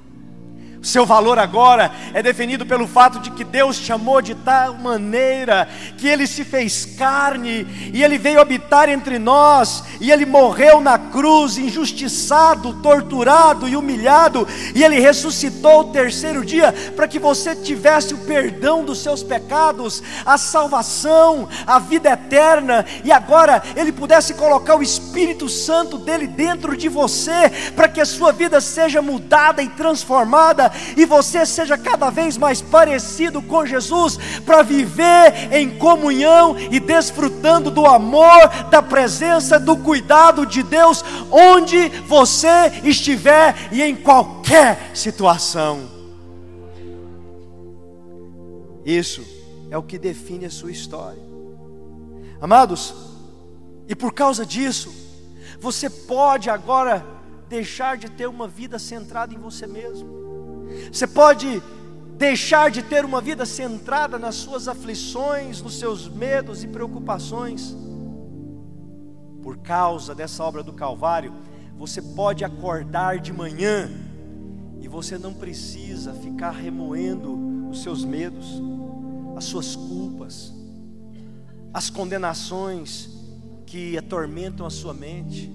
Seu 0.82 1.06
valor 1.06 1.38
agora 1.38 1.92
é 2.12 2.20
definido 2.20 2.66
pelo 2.66 2.88
fato 2.88 3.20
de 3.20 3.30
que 3.30 3.44
Deus 3.44 3.78
te 3.78 3.92
amou 3.92 4.20
de 4.20 4.34
tal 4.34 4.74
maneira 4.74 5.68
que 5.96 6.08
Ele 6.08 6.26
se 6.26 6.44
fez 6.44 6.84
carne 6.98 7.64
e 7.94 8.02
Ele 8.02 8.18
veio 8.18 8.40
habitar 8.40 8.88
entre 8.88 9.16
nós 9.16 9.84
e 10.00 10.10
Ele 10.10 10.26
morreu 10.26 10.80
na 10.80 10.98
cruz, 10.98 11.56
injustiçado, 11.56 12.74
torturado 12.82 13.68
e 13.68 13.76
humilhado, 13.76 14.46
e 14.74 14.82
Ele 14.82 14.98
ressuscitou 14.98 15.82
o 15.82 15.92
terceiro 15.92 16.44
dia 16.44 16.74
para 16.96 17.06
que 17.06 17.20
você 17.20 17.54
tivesse 17.54 18.14
o 18.14 18.18
perdão 18.18 18.84
dos 18.84 19.00
seus 19.00 19.22
pecados, 19.22 20.02
a 20.26 20.36
salvação, 20.36 21.48
a 21.64 21.78
vida 21.78 22.10
eterna, 22.10 22.84
e 23.04 23.12
agora 23.12 23.62
Ele 23.76 23.92
pudesse 23.92 24.34
colocar 24.34 24.74
o 24.74 24.82
Espírito 24.82 25.48
Santo 25.48 25.96
dele 25.96 26.26
dentro 26.26 26.76
de 26.76 26.88
você 26.88 27.70
para 27.76 27.86
que 27.86 28.00
a 28.00 28.06
sua 28.06 28.32
vida 28.32 28.60
seja 28.60 29.00
mudada 29.00 29.62
e 29.62 29.68
transformada 29.68 30.71
e 30.96 31.04
você 31.04 31.44
seja 31.44 31.76
cada 31.76 32.10
vez 32.10 32.36
mais 32.36 32.60
parecido 32.60 33.42
com 33.42 33.66
Jesus, 33.66 34.18
para 34.44 34.62
viver 34.62 35.52
em 35.52 35.78
comunhão 35.78 36.56
e 36.58 36.78
desfrutando 36.78 37.70
do 37.70 37.86
amor, 37.86 38.48
da 38.70 38.82
presença, 38.82 39.58
do 39.58 39.76
cuidado 39.76 40.46
de 40.46 40.62
Deus, 40.62 41.04
onde 41.30 41.88
você 42.06 42.72
estiver 42.84 43.54
e 43.72 43.82
em 43.82 43.96
qualquer 43.96 44.90
situação. 44.94 45.90
Isso 48.84 49.24
é 49.70 49.78
o 49.78 49.82
que 49.82 49.98
define 49.98 50.46
a 50.46 50.50
sua 50.50 50.70
história. 50.70 51.22
Amados, 52.40 52.94
e 53.88 53.94
por 53.94 54.12
causa 54.12 54.44
disso, 54.44 54.92
você 55.60 55.88
pode 55.88 56.50
agora 56.50 57.04
deixar 57.48 57.96
de 57.96 58.10
ter 58.10 58.26
uma 58.26 58.48
vida 58.48 58.78
centrada 58.78 59.32
em 59.34 59.38
você 59.38 59.66
mesmo. 59.66 60.08
Você 60.92 61.06
pode 61.06 61.62
deixar 62.16 62.70
de 62.70 62.82
ter 62.82 63.04
uma 63.04 63.20
vida 63.20 63.44
centrada 63.44 64.18
nas 64.18 64.36
suas 64.36 64.68
aflições, 64.68 65.60
nos 65.60 65.78
seus 65.78 66.08
medos 66.08 66.62
e 66.62 66.68
preocupações. 66.68 67.76
Por 69.42 69.58
causa 69.58 70.14
dessa 70.14 70.44
obra 70.44 70.62
do 70.62 70.72
Calvário, 70.72 71.32
você 71.76 72.00
pode 72.00 72.44
acordar 72.44 73.18
de 73.18 73.32
manhã 73.32 73.90
e 74.80 74.86
você 74.86 75.18
não 75.18 75.34
precisa 75.34 76.12
ficar 76.12 76.52
remoendo 76.52 77.68
os 77.70 77.82
seus 77.82 78.04
medos, 78.04 78.62
as 79.36 79.44
suas 79.44 79.74
culpas, 79.74 80.52
as 81.74 81.90
condenações 81.90 83.08
que 83.66 83.98
atormentam 83.98 84.64
a 84.64 84.70
sua 84.70 84.94
mente. 84.94 85.52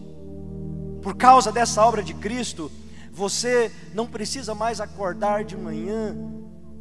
Por 1.01 1.15
causa 1.15 1.51
dessa 1.51 1.85
obra 1.85 2.03
de 2.03 2.13
Cristo, 2.13 2.69
você 3.17 3.71
não 3.95 4.05
precisa 4.05 4.53
mais 4.53 4.79
acordar 4.79 5.43
de 5.43 5.57
manhã 5.57 6.15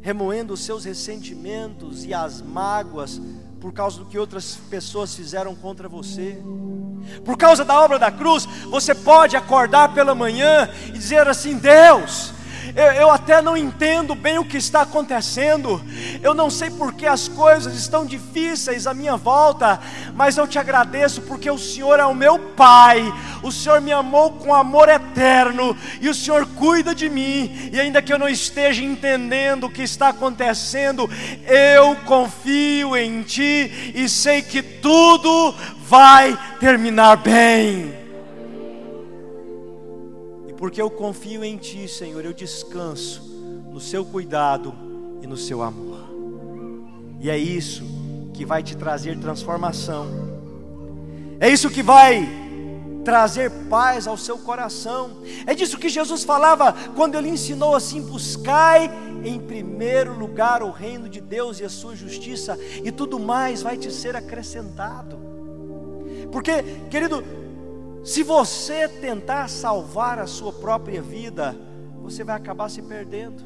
remoendo 0.01 0.53
os 0.53 0.63
seus 0.63 0.85
ressentimentos 0.85 2.05
e 2.05 2.13
as 2.13 2.43
mágoas 2.43 3.19
por 3.59 3.73
causa 3.73 3.97
do 3.97 4.05
que 4.05 4.19
outras 4.19 4.55
pessoas 4.69 5.15
fizeram 5.15 5.55
contra 5.55 5.89
você. 5.89 6.37
Por 7.25 7.37
causa 7.37 7.65
da 7.65 7.81
obra 7.81 7.97
da 7.97 8.11
cruz, 8.11 8.45
você 8.69 8.93
pode 8.93 9.35
acordar 9.35 9.95
pela 9.95 10.13
manhã 10.13 10.69
e 10.85 10.91
dizer 10.91 11.27
assim: 11.27 11.57
Deus, 11.57 12.31
eu, 12.75 12.85
eu 12.93 13.11
até 13.11 13.41
não 13.41 13.55
entendo 13.55 14.15
bem 14.15 14.37
o 14.37 14.45
que 14.45 14.57
está 14.57 14.81
acontecendo, 14.81 15.81
eu 16.21 16.33
não 16.33 16.49
sei 16.49 16.69
porque 16.69 17.05
as 17.05 17.27
coisas 17.27 17.75
estão 17.75 18.05
difíceis 18.05 18.87
à 18.87 18.93
minha 18.93 19.15
volta, 19.15 19.79
mas 20.15 20.37
eu 20.37 20.47
te 20.47 20.57
agradeço 20.57 21.21
porque 21.21 21.49
o 21.49 21.57
Senhor 21.57 21.99
é 21.99 22.05
o 22.05 22.15
meu 22.15 22.39
Pai, 22.39 23.13
o 23.43 23.51
Senhor 23.51 23.81
me 23.81 23.91
amou 23.91 24.31
com 24.31 24.53
amor 24.53 24.89
eterno 24.89 25.75
e 26.01 26.09
o 26.09 26.13
Senhor 26.13 26.45
cuida 26.55 26.93
de 26.95 27.09
mim, 27.09 27.69
e 27.71 27.79
ainda 27.79 28.01
que 28.01 28.11
eu 28.11 28.19
não 28.19 28.29
esteja 28.29 28.83
entendendo 28.83 29.65
o 29.65 29.69
que 29.69 29.83
está 29.83 30.09
acontecendo, 30.09 31.09
eu 31.45 31.95
confio 32.05 32.95
em 32.95 33.21
Ti 33.23 33.93
e 33.95 34.07
sei 34.09 34.41
que 34.41 34.61
tudo 34.61 35.53
vai 35.87 36.37
terminar 36.59 37.17
bem. 37.17 38.06
Porque 40.57 40.81
eu 40.81 40.89
confio 40.89 41.43
em 41.43 41.57
Ti, 41.57 41.87
Senhor, 41.87 42.25
eu 42.25 42.33
descanso 42.33 43.21
no 43.71 43.79
Seu 43.79 44.03
cuidado 44.03 44.73
e 45.21 45.27
no 45.27 45.37
Seu 45.37 45.61
amor. 45.61 46.07
E 47.19 47.29
é 47.29 47.37
isso 47.37 47.83
que 48.33 48.45
vai 48.45 48.61
te 48.61 48.75
trazer 48.75 49.17
transformação. 49.19 50.07
É 51.39 51.49
isso 51.49 51.69
que 51.69 51.83
vai 51.83 52.27
trazer 53.07 53.49
paz 53.69 54.05
ao 54.05 54.17
seu 54.17 54.37
coração. 54.37 55.17
É 55.45 55.55
disso 55.55 55.77
que 55.77 55.87
Jesus 55.87 56.25
falava 56.25 56.73
quando 56.93 57.15
ele 57.15 57.29
ensinou 57.29 57.73
assim: 57.73 58.01
buscai 58.01 58.91
em 59.23 59.39
primeiro 59.39 60.17
lugar 60.17 60.61
o 60.61 60.71
reino 60.71 61.07
de 61.07 61.21
Deus 61.21 61.59
e 61.59 61.63
a 61.63 61.69
sua 61.69 61.95
justiça, 61.95 62.59
e 62.83 62.91
tudo 62.91 63.17
mais 63.17 63.61
vai 63.61 63.77
te 63.77 63.91
ser 63.91 64.15
acrescentado. 64.15 65.17
Porque, 66.31 66.51
querido, 66.89 67.23
se 68.07 68.23
você 68.23 68.87
tentar 68.87 69.49
salvar 69.49 70.17
a 70.17 70.25
sua 70.25 70.53
própria 70.53 71.01
vida, 71.01 71.53
você 72.01 72.23
vai 72.23 72.37
acabar 72.37 72.69
se 72.69 72.81
perdendo, 72.81 73.43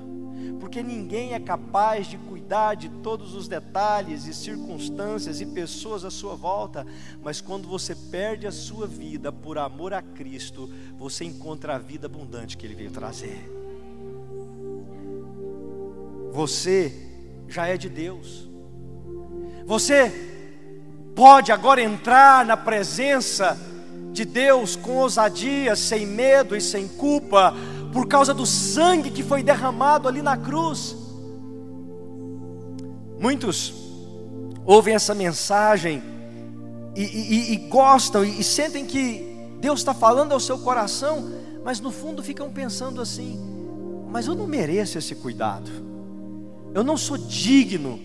porque 0.59 0.83
ninguém 0.83 1.33
é 1.33 1.39
capaz 1.39 2.05
de 2.05 2.15
cuidar 2.15 2.75
de 2.75 2.87
todos 2.87 3.33
os 3.33 3.47
detalhes 3.47 4.27
e 4.27 4.33
circunstâncias 4.35 5.41
e 5.41 5.47
pessoas 5.47 6.05
à 6.05 6.11
sua 6.11 6.35
volta, 6.35 6.85
mas 7.23 7.41
quando 7.41 7.67
você 7.67 7.95
perde 7.95 8.45
a 8.45 8.51
sua 8.51 8.85
vida 8.85 9.31
por 9.31 9.57
amor 9.57 9.95
a 9.95 10.01
Cristo, 10.03 10.69
você 10.95 11.25
encontra 11.25 11.73
a 11.73 11.79
vida 11.79 12.05
abundante 12.05 12.55
que 12.55 12.67
Ele 12.67 12.75
veio 12.75 12.91
trazer. 12.91 13.43
Você 16.31 16.93
já 17.47 17.65
é 17.65 17.77
de 17.77 17.89
Deus, 17.89 18.47
você 19.65 20.11
pode 21.15 21.51
agora 21.51 21.81
entrar 21.81 22.45
na 22.45 22.55
presença 22.55 23.70
de 24.11 24.25
Deus 24.25 24.75
com 24.75 24.97
ousadia, 24.97 25.75
sem 25.75 26.05
medo 26.05 26.55
e 26.55 26.61
sem 26.61 26.87
culpa, 26.87 27.53
por 27.93 28.07
causa 28.07 28.33
do 28.33 28.45
sangue 28.45 29.09
que 29.09 29.23
foi 29.23 29.41
derramado 29.43 30.07
ali 30.07 30.21
na 30.21 30.37
cruz. 30.37 30.95
Muitos 33.19 33.73
ouvem 34.65 34.95
essa 34.95 35.13
mensagem 35.13 36.01
e, 36.95 37.01
e, 37.03 37.53
e 37.53 37.57
gostam 37.69 38.23
e, 38.23 38.39
e 38.39 38.43
sentem 38.43 38.85
que 38.85 39.31
Deus 39.59 39.79
está 39.79 39.93
falando 39.93 40.33
ao 40.33 40.39
seu 40.39 40.57
coração, 40.59 41.29
mas 41.63 41.79
no 41.79 41.91
fundo 41.91 42.23
ficam 42.23 42.49
pensando 42.49 42.99
assim: 42.99 43.39
mas 44.09 44.27
eu 44.27 44.35
não 44.35 44.47
mereço 44.47 44.97
esse 44.97 45.15
cuidado, 45.15 45.69
eu 46.73 46.83
não 46.83 46.97
sou 46.97 47.17
digno 47.17 47.99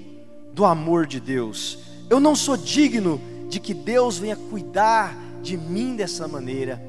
do 0.53 0.65
amor 0.65 1.07
de 1.07 1.19
Deus, 1.19 1.79
eu 2.09 2.21
não 2.21 2.37
sou 2.37 2.57
digno 2.57 3.21
de 3.49 3.59
que 3.59 3.73
Deus 3.73 4.19
venha 4.19 4.37
cuidar 4.37 5.17
de 5.47 5.57
mim 5.57 5.95
dessa 5.95 6.27
maneira. 6.27 6.83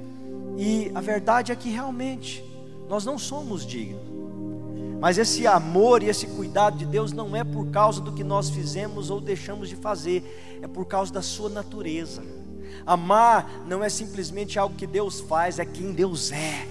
E 0.58 0.92
a 0.96 1.00
verdade 1.00 1.52
é 1.52 1.56
que 1.56 1.70
realmente 1.70 2.44
nós 2.90 3.06
não 3.06 3.18
somos 3.20 3.66
dignos. 3.66 4.02
Mas 5.00 5.20
esse 5.20 5.46
amor 5.46 6.02
e 6.02 6.10
esse 6.10 6.26
cuidado 6.26 6.76
de 6.76 6.86
Deus 6.86 7.12
não 7.12 7.36
é 7.36 7.44
por 7.44 7.68
causa 7.68 8.02
do 8.02 8.12
que 8.12 8.24
nós 8.24 8.50
fizemos 8.50 9.12
ou 9.12 9.22
deixamos 9.22 9.70
de 9.70 9.76
fazer, 9.76 10.60
é 10.60 10.68
por 10.68 10.86
causa 10.86 11.14
da 11.14 11.22
sua 11.22 11.50
natureza. 11.50 12.24
Amar 12.84 13.64
não 13.68 13.84
é 13.84 13.90
simplesmente 13.90 14.58
algo 14.58 14.76
que 14.76 14.88
Deus 14.88 15.20
faz, 15.20 15.60
é 15.60 15.66
quem 15.66 15.92
Deus 15.92 16.32
é. 16.32 16.68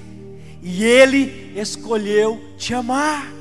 E 0.60 0.82
Ele 0.82 1.52
escolheu 1.56 2.40
te 2.58 2.74
amar. 2.74 3.32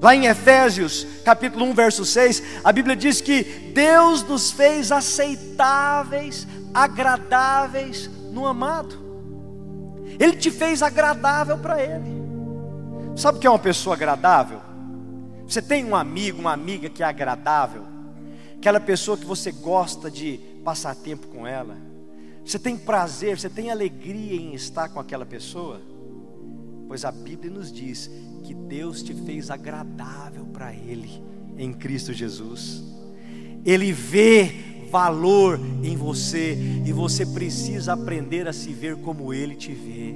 Lá 0.00 0.14
em 0.14 0.26
Efésios, 0.26 1.04
capítulo 1.24 1.64
1, 1.64 1.74
verso 1.74 2.04
6, 2.04 2.42
a 2.62 2.70
Bíblia 2.70 2.94
diz 2.94 3.20
que 3.20 3.42
Deus 3.74 4.22
nos 4.22 4.52
fez 4.52 4.92
aceitáveis, 4.92 6.46
agradáveis 6.72 8.08
no 8.32 8.46
amado. 8.46 8.96
Ele 10.18 10.36
te 10.36 10.50
fez 10.50 10.82
agradável 10.82 11.58
para 11.58 11.82
Ele. 11.82 12.18
Sabe 13.16 13.38
o 13.38 13.40
que 13.40 13.46
é 13.46 13.50
uma 13.50 13.58
pessoa 13.58 13.96
agradável? 13.96 14.60
Você 15.46 15.62
tem 15.62 15.84
um 15.84 15.96
amigo, 15.96 16.40
uma 16.40 16.52
amiga 16.52 16.88
que 16.90 17.02
é 17.02 17.06
agradável, 17.06 17.82
aquela 18.56 18.80
pessoa 18.80 19.16
que 19.16 19.24
você 19.24 19.50
gosta 19.50 20.10
de 20.10 20.38
passar 20.64 20.94
tempo 20.94 21.26
com 21.28 21.46
ela. 21.46 21.76
Você 22.44 22.58
tem 22.58 22.76
prazer, 22.76 23.38
você 23.38 23.48
tem 23.48 23.70
alegria 23.70 24.36
em 24.36 24.54
estar 24.54 24.88
com 24.88 25.00
aquela 25.00 25.24
pessoa? 25.26 25.80
Pois 26.86 27.04
a 27.04 27.12
Bíblia 27.12 27.50
nos 27.50 27.72
diz 27.72 28.10
que 28.44 28.54
Deus 28.54 29.02
te 29.02 29.14
fez 29.14 29.50
agradável 29.50 30.46
para 30.46 30.72
Ele 30.72 31.22
em 31.56 31.72
Cristo 31.72 32.12
Jesus. 32.12 32.82
Ele 33.64 33.92
vê 33.92 34.77
valor 34.88 35.60
em 35.82 35.96
você 35.96 36.54
e 36.84 36.92
você 36.92 37.24
precisa 37.24 37.92
aprender 37.92 38.48
a 38.48 38.52
se 38.52 38.72
ver 38.72 38.96
como 38.96 39.32
Ele 39.32 39.54
te 39.54 39.72
vê. 39.72 40.14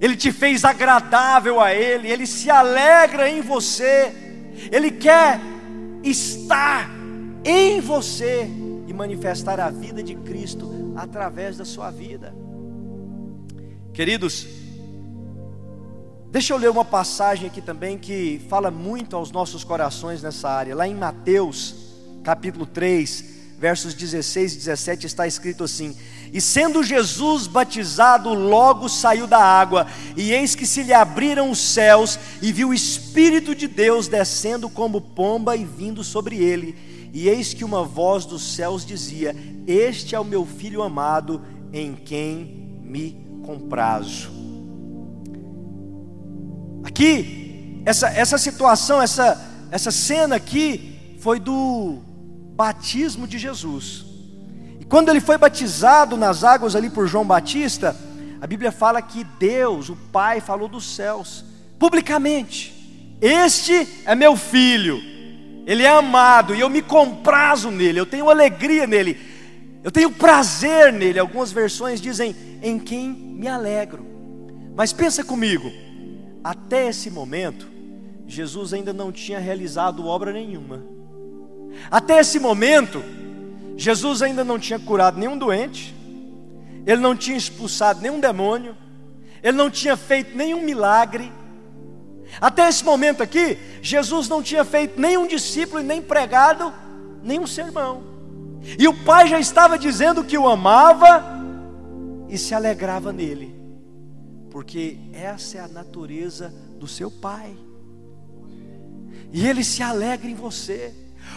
Ele 0.00 0.16
te 0.16 0.32
fez 0.32 0.64
agradável 0.64 1.60
a 1.60 1.72
Ele, 1.72 2.10
Ele 2.10 2.26
se 2.26 2.50
alegra 2.50 3.30
em 3.30 3.40
você, 3.40 4.12
Ele 4.70 4.90
quer 4.90 5.40
estar 6.02 6.90
em 7.44 7.80
você 7.80 8.48
e 8.86 8.92
manifestar 8.92 9.60
a 9.60 9.70
vida 9.70 10.02
de 10.02 10.14
Cristo 10.16 10.92
através 10.96 11.56
da 11.56 11.64
sua 11.64 11.90
vida. 11.90 12.34
Queridos, 13.92 14.46
Deixa 16.34 16.52
eu 16.52 16.56
ler 16.56 16.68
uma 16.68 16.84
passagem 16.84 17.46
aqui 17.46 17.60
também 17.60 17.96
que 17.96 18.44
fala 18.48 18.68
muito 18.68 19.14
aos 19.14 19.30
nossos 19.30 19.62
corações 19.62 20.20
nessa 20.20 20.50
área. 20.50 20.74
Lá 20.74 20.84
em 20.84 20.92
Mateus, 20.96 21.93
capítulo 22.24 22.64
3, 22.64 23.24
versos 23.58 23.92
16 23.92 24.54
e 24.54 24.56
17, 24.56 25.06
está 25.06 25.26
escrito 25.26 25.62
assim: 25.62 25.94
E 26.32 26.40
sendo 26.40 26.82
Jesus 26.82 27.46
batizado, 27.46 28.32
logo 28.32 28.88
saiu 28.88 29.26
da 29.26 29.38
água, 29.38 29.86
e 30.16 30.32
eis 30.32 30.54
que 30.54 30.66
se 30.66 30.82
lhe 30.82 30.92
abriram 30.92 31.50
os 31.50 31.58
céus, 31.58 32.18
e 32.40 32.50
viu 32.50 32.70
o 32.70 32.74
Espírito 32.74 33.54
de 33.54 33.68
Deus 33.68 34.08
descendo 34.08 34.68
como 34.70 35.00
pomba 35.00 35.54
e 35.54 35.64
vindo 35.64 36.02
sobre 36.02 36.36
ele. 36.36 36.74
E 37.12 37.28
eis 37.28 37.54
que 37.54 37.64
uma 37.64 37.84
voz 37.84 38.24
dos 38.24 38.54
céus 38.54 38.84
dizia: 38.84 39.36
Este 39.66 40.14
é 40.14 40.20
o 40.20 40.24
meu 40.24 40.46
filho 40.46 40.82
amado, 40.82 41.42
em 41.72 41.94
quem 41.94 42.80
me 42.82 43.22
comprazo. 43.44 44.32
Aqui, 46.82 47.82
essa, 47.84 48.08
essa 48.08 48.38
situação, 48.38 49.00
essa, 49.00 49.66
essa 49.70 49.90
cena 49.90 50.36
aqui, 50.36 51.16
foi 51.18 51.38
do 51.40 52.02
batismo 52.54 53.26
de 53.26 53.38
Jesus. 53.38 54.04
E 54.80 54.84
quando 54.84 55.08
ele 55.08 55.20
foi 55.20 55.36
batizado 55.36 56.16
nas 56.16 56.44
águas 56.44 56.76
ali 56.76 56.88
por 56.88 57.06
João 57.06 57.24
Batista, 57.24 57.96
a 58.40 58.46
Bíblia 58.46 58.70
fala 58.70 59.00
que 59.00 59.24
Deus, 59.24 59.88
o 59.88 59.96
Pai, 59.96 60.40
falou 60.40 60.68
dos 60.68 60.84
céus, 60.94 61.44
publicamente: 61.78 63.16
Este 63.20 63.88
é 64.04 64.14
meu 64.14 64.36
filho, 64.36 65.00
ele 65.66 65.82
é 65.82 65.88
amado, 65.88 66.54
e 66.54 66.60
eu 66.60 66.68
me 66.68 66.82
comprazo 66.82 67.70
nele, 67.70 67.98
eu 67.98 68.06
tenho 68.06 68.30
alegria 68.30 68.86
nele, 68.86 69.18
eu 69.82 69.90
tenho 69.90 70.10
prazer 70.10 70.92
nele. 70.92 71.18
Algumas 71.18 71.50
versões 71.50 72.00
dizem: 72.00 72.34
Em 72.62 72.78
quem 72.78 73.08
me 73.08 73.48
alegro. 73.48 74.04
Mas 74.76 74.92
pensa 74.92 75.22
comigo, 75.22 75.70
até 76.42 76.88
esse 76.88 77.10
momento, 77.10 77.70
Jesus 78.26 78.72
ainda 78.72 78.92
não 78.92 79.12
tinha 79.12 79.38
realizado 79.38 80.06
obra 80.06 80.32
nenhuma. 80.32 80.93
Até 81.90 82.20
esse 82.20 82.38
momento, 82.38 83.02
Jesus 83.76 84.22
ainda 84.22 84.44
não 84.44 84.58
tinha 84.58 84.78
curado 84.78 85.18
nenhum 85.18 85.36
doente, 85.36 85.94
ele 86.86 87.00
não 87.00 87.16
tinha 87.16 87.36
expulsado 87.36 88.00
nenhum 88.00 88.20
demônio, 88.20 88.76
ele 89.42 89.56
não 89.56 89.70
tinha 89.70 89.96
feito 89.96 90.36
nenhum 90.36 90.62
milagre. 90.62 91.32
Até 92.40 92.68
esse 92.68 92.84
momento 92.84 93.22
aqui, 93.22 93.58
Jesus 93.82 94.28
não 94.28 94.42
tinha 94.42 94.64
feito 94.64 95.00
nenhum 95.00 95.26
discípulo 95.26 95.80
e 95.80 95.84
nem 95.84 96.00
pregado 96.00 96.72
nenhum 97.22 97.46
sermão. 97.46 98.02
E 98.78 98.88
o 98.88 99.04
Pai 99.04 99.28
já 99.28 99.38
estava 99.38 99.78
dizendo 99.78 100.24
que 100.24 100.38
o 100.38 100.48
amava 100.48 101.22
e 102.28 102.38
se 102.38 102.54
alegrava 102.54 103.12
nele 103.12 103.54
porque 104.54 105.00
essa 105.12 105.58
é 105.58 105.60
a 105.60 105.66
natureza 105.66 106.54
do 106.78 106.86
seu 106.86 107.10
Pai. 107.10 107.58
E 109.32 109.48
Ele 109.48 109.64
se 109.64 109.82
alegra 109.82 110.30
em 110.30 110.36
você. 110.36 110.94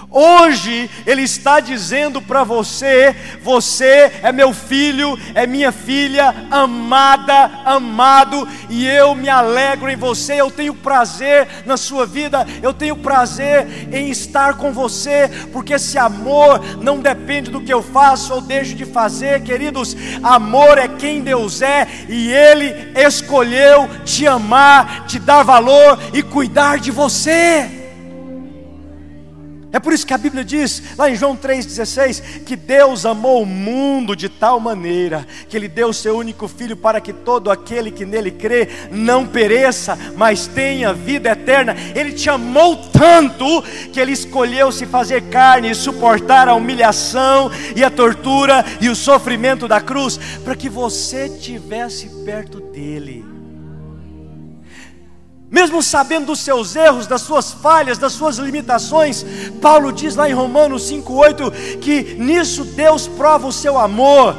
Hoje 0.10 0.89
Ele 1.05 1.23
está 1.23 1.60
dizendo 1.60 2.21
para 2.21 2.43
você: 2.43 3.15
você 3.43 4.12
é 4.23 4.31
meu 4.31 4.53
filho, 4.53 5.17
é 5.36 5.45
minha 5.45 5.71
filha, 5.71 6.33
amada, 6.49 7.51
amado, 7.65 8.47
e 8.69 8.88
eu 8.88 9.13
me 9.13 9.29
alegro 9.29 9.89
em 9.89 9.97
você. 9.97 10.36
Eu 10.36 10.49
tenho 10.49 10.73
prazer 10.73 11.47
na 11.65 11.75
sua 11.75 12.05
vida, 12.05 12.45
eu 12.62 12.73
tenho 12.73 12.95
prazer 12.95 13.89
em 13.91 14.10
estar 14.10 14.55
com 14.55 14.71
você, 14.71 15.29
porque 15.51 15.73
esse 15.73 15.97
amor 15.97 16.62
não 16.81 16.99
depende 16.99 17.51
do 17.51 17.62
que 17.62 17.73
eu 17.73 17.83
faço 17.83 18.33
ou 18.33 18.41
deixo 18.41 18.75
de 18.75 18.86
fazer, 18.86 19.43
queridos. 19.43 19.95
Amor 20.23 20.77
é 20.77 20.88
quem 20.88 21.21
Deus 21.21 21.62
é, 21.62 21.88
e 22.07 22.31
Ele 22.31 22.73
escolheu 22.95 23.89
te 24.05 24.25
amar, 24.25 25.05
te 25.05 25.19
dar 25.19 25.43
valor 25.43 25.99
e 26.13 26.23
cuidar 26.23 26.79
de 26.79 26.91
você. 26.91 27.76
É 29.71 29.80
por 29.80 29.91
isso 29.91 30.08
que 30.08 30.13
a 30.13 30.17
Bíblia 30.17 30.45
diz, 30.45 30.82
lá 30.97 31.10
em 31.10 31.15
João 31.15 31.36
3,16, 31.36 32.43
que 32.45 32.56
Deus 32.56 33.06
amou 33.06 33.43
o 33.43 33.45
mundo 33.45 34.15
de 34.15 34.30
tal 34.30 34.62
maneira, 34.62 35.27
que 35.49 35.58
Ele 35.58 35.67
deu 35.67 35.89
o 35.89 35.93
seu 35.93 36.17
único 36.17 36.47
filho 36.47 36.77
para 36.77 37.01
que 37.01 37.12
todo 37.12 37.51
aquele 37.51 37.91
que 37.91 38.06
nele 38.06 38.32
crê 38.32 38.69
não 38.89 39.27
pereça, 39.27 39.97
mas 40.15 40.47
tenha 40.47 40.93
vida 40.93 41.32
eterna. 41.32 41.75
Ele 41.93 42.13
te 42.13 42.30
amou 42.30 42.77
tanto, 42.77 43.62
que 43.91 43.99
Ele 43.99 44.13
escolheu 44.13 44.71
se 44.71 44.86
fazer 44.86 45.23
carne 45.23 45.71
e 45.71 45.75
suportar 45.75 46.47
a 46.47 46.56
humilhação 46.56 47.51
e 47.75 47.84
a 47.84 47.89
tortura 47.89 48.63
e 48.80 48.88
o 48.88 48.95
sofrimento 48.95 49.67
da 49.67 49.82
cruz, 49.82 50.17
para 50.45 50.56
que 50.56 50.69
você 50.69 51.25
estivesse 51.25 52.08
perto 52.23 52.62
dEle 52.62 53.26
mesmo 55.49 55.81
sabendo 55.81 56.27
dos 56.27 56.39
seus 56.39 56.75
erros, 56.75 57.07
das 57.07 57.21
suas 57.21 57.53
falhas, 57.53 57.97
das 57.97 58.12
suas 58.12 58.38
limitações, 58.38 59.25
Paulo 59.62 59.93
diz 59.93 60.15
lá 60.15 60.29
em 60.29 60.33
Romanos 60.33 60.91
5,8 60.91 61.79
que 61.79 62.15
nisso 62.15 62.65
Deus 62.65 63.07
prova 63.07 63.47
o 63.47 63.51
seu 63.51 63.77
amor, 63.77 64.36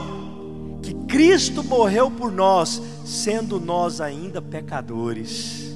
que 0.83 0.92
Cristo 1.07 1.64
morreu 1.64 2.11
por 2.11 2.31
nós, 2.31 2.83
sendo 3.07 3.59
nós 3.59 4.03
ainda 4.03 4.42
pecadores. 4.42 5.75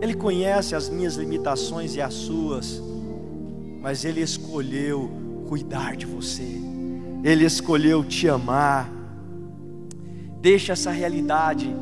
Ele 0.00 0.14
conhece 0.14 0.76
as 0.76 0.88
minhas 0.88 1.16
limitações 1.16 1.96
e 1.96 2.00
as 2.00 2.14
suas, 2.14 2.80
mas 3.80 4.04
Ele 4.04 4.20
escolheu 4.20 5.10
cuidar 5.48 5.96
de 5.96 6.06
você, 6.06 6.60
Ele 7.24 7.44
escolheu 7.44 8.04
te 8.04 8.28
amar. 8.28 8.88
Deixa 10.40 10.74
essa 10.74 10.92
realidade 10.92 11.74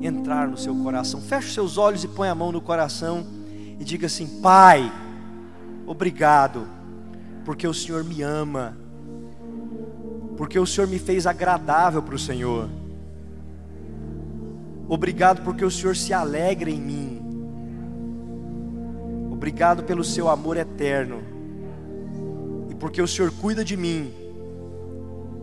entrar 0.00 0.48
no 0.48 0.56
seu 0.56 0.74
coração. 0.76 1.20
Feche 1.20 1.52
seus 1.52 1.76
olhos 1.78 2.04
e 2.04 2.08
põe 2.08 2.28
a 2.28 2.34
mão 2.34 2.52
no 2.52 2.60
coração 2.60 3.26
e 3.78 3.84
diga 3.84 4.06
assim: 4.06 4.40
Pai, 4.40 4.90
obrigado, 5.86 6.66
porque 7.44 7.66
o 7.66 7.74
Senhor 7.74 8.04
me 8.04 8.22
ama, 8.22 8.76
porque 10.36 10.58
o 10.58 10.66
Senhor 10.66 10.86
me 10.86 10.98
fez 10.98 11.26
agradável 11.26 12.02
para 12.02 12.14
o 12.14 12.18
Senhor. 12.18 12.68
Obrigado 14.88 15.42
porque 15.42 15.64
o 15.64 15.70
Senhor 15.70 15.94
se 15.94 16.12
alegra 16.12 16.68
em 16.68 16.80
mim. 16.80 17.22
Obrigado 19.30 19.84
pelo 19.84 20.02
seu 20.02 20.28
amor 20.28 20.56
eterno. 20.56 21.22
E 22.68 22.74
porque 22.74 23.00
o 23.00 23.06
Senhor 23.06 23.32
cuida 23.40 23.64
de 23.64 23.76
mim 23.76 24.12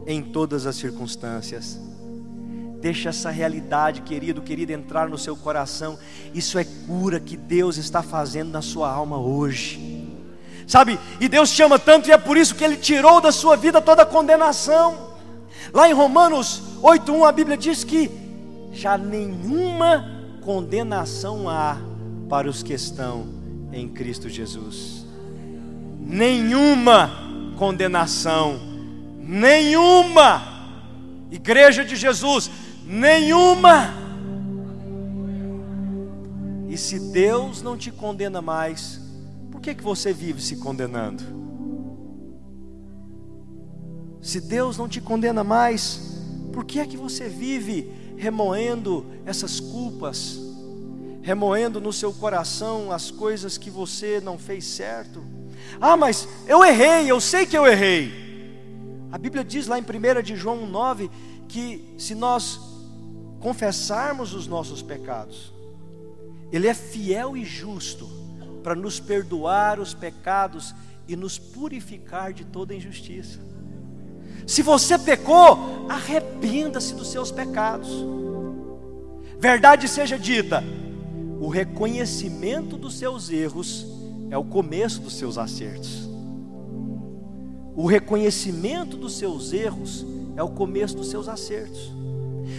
em 0.06 0.22
todas 0.22 0.66
as 0.66 0.76
circunstâncias. 0.76 1.87
Deixa 2.80 3.10
essa 3.10 3.30
realidade, 3.30 4.02
querido, 4.02 4.42
querida, 4.42 4.74
entrar 4.74 5.10
no 5.10 5.18
seu 5.18 5.36
coração. 5.36 5.98
Isso 6.34 6.60
é 6.60 6.64
cura 6.64 7.20
que 7.20 7.36
Deus 7.36 7.78
está 7.78 8.04
fazendo 8.04 8.52
na 8.52 8.62
sua 8.62 8.92
alma 8.92 9.18
hoje. 9.18 10.08
Sabe? 10.68 11.00
E 11.20 11.28
Deus 11.28 11.50
te 11.52 11.64
ama 11.64 11.80
tanto 11.80 12.10
e 12.10 12.12
é 12.12 12.18
por 12.18 12.38
isso 12.38 12.54
que 12.54 12.64
Ele 12.64 12.76
tirou 12.76 13.22
da 13.22 13.32
sua 13.32 13.56
vida 13.56 13.82
toda 13.82 14.04
a 14.04 14.06
condenação. 14.06 15.16
Lá 15.74 15.90
em 15.90 15.94
Romanos 15.94 16.62
8:1 16.82 17.28
a 17.28 17.32
Bíblia 17.32 17.58
diz 17.58 17.84
que 17.84 18.12
já 18.72 18.98
nenhuma 18.98 20.06
condenação 20.42 21.50
há 21.50 21.78
para 22.30 22.50
os 22.50 22.62
que 22.62 22.74
estão 22.74 23.28
em 23.72 23.88
Cristo 23.88 24.30
Jesus. 24.30 25.06
Nenhuma 26.00 27.12
condenação, 27.58 28.60
nenhuma. 29.20 30.56
Igreja 31.30 31.84
de 31.84 31.96
Jesus, 31.96 32.50
nenhuma. 32.88 33.94
E 36.70 36.78
se 36.78 37.00
Deus 37.12 37.62
não 37.62 37.78
te 37.78 37.92
condena 37.92 38.42
mais, 38.42 39.02
por 39.52 39.60
que, 39.60 39.76
que 39.76 39.84
você 39.84 40.14
vive 40.14 40.42
se 40.42 40.58
condenando? 40.58 41.24
Se 44.22 44.42
Deus 44.42 44.78
não 44.78 44.88
te 44.88 45.02
condena 45.02 45.44
mais, 45.44 46.22
por 46.54 46.66
que 46.66 46.80
é 46.80 46.86
que 46.86 46.98
você 46.98 47.28
vive 47.28 47.92
remoendo 48.18 49.06
essas 49.26 49.60
culpas, 49.60 50.40
remoendo 51.22 51.80
no 51.80 51.94
seu 51.94 52.14
coração 52.14 52.92
as 52.92 53.12
coisas 53.12 53.58
que 53.58 53.70
você 53.70 54.22
não 54.22 54.38
fez 54.38 54.66
certo? 54.66 55.24
Ah, 55.80 55.98
mas 55.98 56.28
eu 56.48 56.64
errei, 56.64 57.10
eu 57.10 57.20
sei 57.20 57.46
que 57.46 57.58
eu 57.58 57.68
errei. 57.68 58.28
A 59.12 59.18
Bíblia 59.18 59.44
diz 59.44 59.68
lá 59.68 59.78
em 59.80 59.84
1 59.84 60.22
de 60.22 60.36
João 60.36 60.66
9 60.66 61.10
que 61.48 61.96
se 61.98 62.14
nós 62.14 62.77
confessarmos 63.40 64.34
os 64.34 64.48
nossos 64.48 64.82
pecados, 64.82 65.54
Ele 66.52 66.68
é 66.68 66.74
fiel 66.74 67.36
e 67.36 67.44
justo 67.46 68.08
para 68.64 68.76
nos 68.76 69.00
perdoar 69.00 69.80
os 69.80 69.94
pecados 69.94 70.74
e 71.08 71.16
nos 71.16 71.40
purificar 71.40 72.34
de 72.34 72.46
toda 72.46 72.76
injustiça. 72.76 73.40
Se 74.46 74.62
você 74.62 74.98
pecou, 74.98 75.88
arrependa-se 75.90 76.94
dos 76.94 77.10
seus 77.10 77.32
pecados. 77.32 77.90
Verdade 79.40 79.88
seja 79.88 80.18
dita, 80.18 80.64
o 81.40 81.48
reconhecimento 81.48 82.78
dos 82.78 82.98
seus 82.98 83.30
erros 83.30 83.86
é 84.30 84.38
o 84.38 84.44
começo 84.44 85.02
dos 85.02 85.14
seus 85.14 85.38
acertos. 85.38 86.10
O 87.76 87.86
reconhecimento 87.86 88.98
dos 88.98 89.18
seus 89.18 89.54
erros 89.54 90.06
é 90.36 90.42
o 90.42 90.50
começo 90.50 90.98
dos 90.98 91.10
seus 91.10 91.28
acertos. 91.28 91.97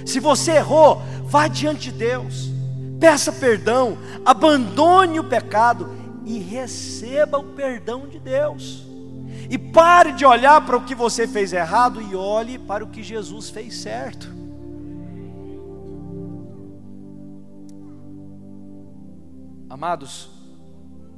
Se 0.04 0.20
você 0.20 0.52
errou, 0.52 1.02
vá 1.24 1.48
diante 1.48 1.90
de 1.90 1.98
Deus, 1.98 2.50
peça 2.98 3.32
perdão, 3.32 3.98
abandone 4.24 5.20
o 5.20 5.24
pecado 5.24 5.94
e 6.24 6.38
receba 6.38 7.38
o 7.38 7.44
perdão 7.54 8.06
de 8.06 8.18
Deus. 8.18 8.86
E 9.50 9.56
pare 9.56 10.12
de 10.12 10.26
olhar 10.26 10.64
para 10.64 10.76
o 10.76 10.84
que 10.84 10.94
você 10.94 11.26
fez 11.26 11.52
errado 11.52 12.02
e 12.02 12.14
olhe 12.14 12.58
para 12.58 12.84
o 12.84 12.88
que 12.88 13.02
Jesus 13.02 13.48
fez 13.48 13.76
certo. 13.76 14.36
Amados, 19.70 20.28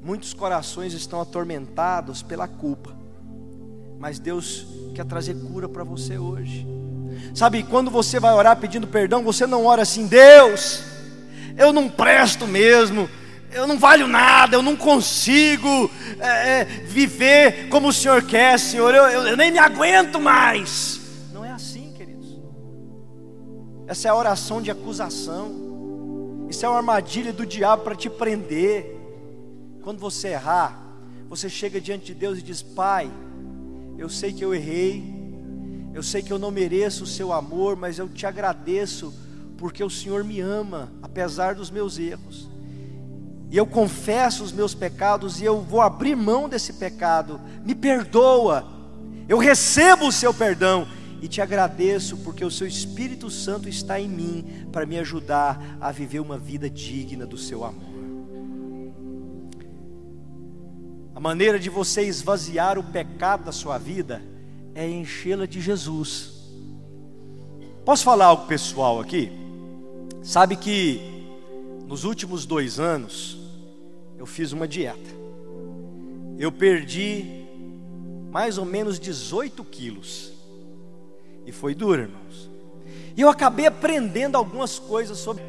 muitos 0.02 0.34
corações 0.34 0.92
estão 0.92 1.20
atormentados 1.20 2.22
pela 2.22 2.46
culpa, 2.46 2.94
mas 3.98 4.18
Deus 4.18 4.66
quer 4.94 5.04
trazer 5.06 5.34
cura 5.34 5.68
para 5.68 5.82
você 5.82 6.18
hoje. 6.18 6.66
Sabe, 7.34 7.62
quando 7.62 7.90
você 7.90 8.18
vai 8.18 8.32
orar 8.32 8.56
pedindo 8.56 8.86
perdão, 8.86 9.22
você 9.22 9.46
não 9.46 9.64
ora 9.64 9.82
assim, 9.82 10.06
Deus, 10.06 10.82
eu 11.56 11.72
não 11.72 11.88
presto 11.88 12.46
mesmo, 12.46 13.08
eu 13.52 13.66
não 13.66 13.78
valho 13.78 14.06
nada, 14.06 14.56
eu 14.56 14.62
não 14.62 14.76
consigo 14.76 15.90
é, 16.18 16.60
é, 16.60 16.64
viver 16.64 17.68
como 17.68 17.88
o 17.88 17.92
Senhor 17.92 18.22
quer, 18.22 18.58
Senhor, 18.58 18.94
eu, 18.94 19.04
eu, 19.04 19.26
eu 19.28 19.36
nem 19.36 19.50
me 19.50 19.58
aguento 19.58 20.20
mais. 20.20 21.00
Não 21.32 21.44
é 21.44 21.50
assim, 21.50 21.92
queridos. 21.96 22.40
Essa 23.86 24.08
é 24.08 24.10
a 24.10 24.14
oração 24.14 24.60
de 24.60 24.70
acusação, 24.70 26.46
isso 26.48 26.64
é 26.64 26.68
uma 26.68 26.78
armadilha 26.78 27.32
do 27.32 27.46
diabo 27.46 27.82
para 27.82 27.94
te 27.94 28.10
prender. 28.10 28.96
Quando 29.82 29.98
você 29.98 30.28
errar, 30.28 30.78
você 31.28 31.48
chega 31.48 31.80
diante 31.80 32.06
de 32.06 32.14
Deus 32.14 32.38
e 32.38 32.42
diz: 32.42 32.60
Pai, 32.60 33.10
eu 33.96 34.08
sei 34.08 34.32
que 34.32 34.44
eu 34.44 34.54
errei, 34.54 35.19
eu 35.92 36.02
sei 36.02 36.22
que 36.22 36.32
eu 36.32 36.38
não 36.38 36.50
mereço 36.50 37.04
o 37.04 37.06
seu 37.06 37.32
amor, 37.32 37.76
mas 37.76 37.98
eu 37.98 38.08
te 38.08 38.26
agradeço 38.26 39.12
porque 39.56 39.82
o 39.82 39.90
Senhor 39.90 40.24
me 40.24 40.40
ama, 40.40 40.90
apesar 41.02 41.54
dos 41.54 41.70
meus 41.70 41.98
erros. 41.98 42.48
E 43.50 43.56
eu 43.56 43.66
confesso 43.66 44.44
os 44.44 44.52
meus 44.52 44.74
pecados 44.74 45.40
e 45.40 45.44
eu 45.44 45.60
vou 45.60 45.80
abrir 45.80 46.14
mão 46.14 46.48
desse 46.48 46.74
pecado. 46.74 47.40
Me 47.64 47.74
perdoa. 47.74 48.64
Eu 49.28 49.38
recebo 49.38 50.06
o 50.06 50.12
seu 50.12 50.32
perdão 50.32 50.86
e 51.20 51.26
te 51.26 51.42
agradeço 51.42 52.16
porque 52.18 52.44
o 52.44 52.50
seu 52.50 52.66
Espírito 52.66 53.28
Santo 53.28 53.68
está 53.68 54.00
em 54.00 54.08
mim 54.08 54.66
para 54.70 54.86
me 54.86 54.98
ajudar 54.98 55.76
a 55.80 55.90
viver 55.90 56.20
uma 56.20 56.38
vida 56.38 56.70
digna 56.70 57.26
do 57.26 57.36
seu 57.36 57.64
amor. 57.64 57.90
A 61.14 61.20
maneira 61.20 61.58
de 61.58 61.68
você 61.68 62.02
esvaziar 62.02 62.78
o 62.78 62.84
pecado 62.84 63.44
da 63.44 63.52
sua 63.52 63.76
vida 63.76 64.22
é 64.74 64.88
enchê-la 64.88 65.46
de 65.46 65.60
Jesus. 65.60 66.32
Posso 67.84 68.04
falar 68.04 68.26
algo 68.26 68.46
pessoal 68.46 69.00
aqui? 69.00 69.32
Sabe 70.22 70.56
que 70.56 71.00
nos 71.86 72.04
últimos 72.04 72.46
dois 72.46 72.78
anos 72.78 73.38
eu 74.18 74.26
fiz 74.26 74.52
uma 74.52 74.68
dieta. 74.68 75.18
eu 76.38 76.50
perdi 76.50 77.44
mais 78.30 78.56
ou 78.56 78.64
menos 78.64 78.98
18 78.98 79.62
quilos. 79.64 80.32
E 81.44 81.52
foi 81.52 81.74
duro, 81.74 82.02
irmãos. 82.02 82.48
E 83.16 83.20
eu 83.20 83.28
acabei 83.28 83.66
aprendendo 83.66 84.36
algumas 84.36 84.78
coisas 84.78 85.18
sobre. 85.18 85.42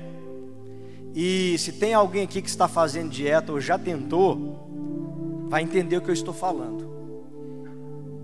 E 1.13 1.57
se 1.57 1.73
tem 1.73 1.93
alguém 1.93 2.23
aqui 2.23 2.41
que 2.41 2.49
está 2.49 2.67
fazendo 2.67 3.09
dieta 3.09 3.51
ou 3.51 3.61
já 3.61 3.77
tentou, 3.77 5.47
vai 5.47 5.61
entender 5.61 5.97
o 5.97 6.01
que 6.01 6.09
eu 6.09 6.13
estou 6.13 6.33
falando. 6.33 6.89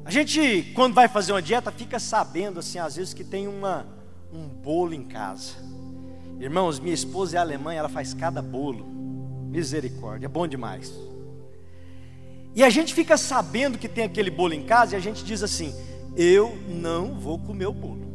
A 0.07 0.09
gente, 0.09 0.71
quando 0.73 0.93
vai 0.93 1.09
fazer 1.09 1.33
uma 1.33 1.41
dieta, 1.41 1.69
fica 1.69 1.99
sabendo, 1.99 2.61
assim, 2.61 2.79
às 2.79 2.95
vezes 2.95 3.13
que 3.13 3.25
tem 3.25 3.45
uma, 3.45 3.85
um 4.31 4.47
bolo 4.47 4.93
em 4.93 5.03
casa. 5.03 5.55
Irmãos, 6.39 6.79
minha 6.79 6.93
esposa 6.93 7.35
é 7.35 7.39
alemã, 7.41 7.73
ela 7.73 7.89
faz 7.89 8.13
cada 8.13 8.41
bolo. 8.41 8.85
Misericórdia, 9.49 10.27
é 10.27 10.29
bom 10.29 10.47
demais. 10.47 10.93
E 12.55 12.63
a 12.63 12.69
gente 12.69 12.93
fica 12.93 13.17
sabendo 13.17 13.77
que 13.77 13.89
tem 13.89 14.05
aquele 14.05 14.31
bolo 14.31 14.53
em 14.53 14.63
casa 14.63 14.95
e 14.95 14.97
a 14.97 15.01
gente 15.01 15.25
diz 15.25 15.43
assim: 15.43 15.75
eu 16.15 16.57
não 16.69 17.19
vou 17.19 17.37
comer 17.37 17.67
o 17.67 17.73
bolo. 17.73 18.07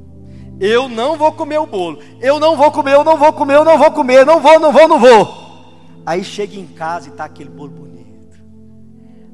Eu 0.59 0.89
não 0.89 1.19
vou 1.19 1.31
comer 1.33 1.59
o 1.59 1.67
bolo. 1.67 2.03
Eu 2.23 2.41
não 2.41 2.57
vou 2.57 2.73
comer, 2.73 2.95
eu 2.95 3.05
não 3.05 3.19
vou 3.19 3.35
comer, 3.35 3.57
eu 3.57 3.67
não 3.67 3.77
vou 3.77 3.93
comer, 3.93 4.25
não 4.25 4.41
vou, 4.41 4.59
não 4.59 4.73
vou, 4.73 4.89
não 4.89 4.99
vou. 4.99 6.03
Aí 6.07 6.25
chega 6.25 6.57
em 6.57 6.67
casa 6.69 7.11
e 7.11 7.13
está 7.13 7.27
aquele 7.27 7.51
bolo 7.51 7.71
bonito. 7.71 8.43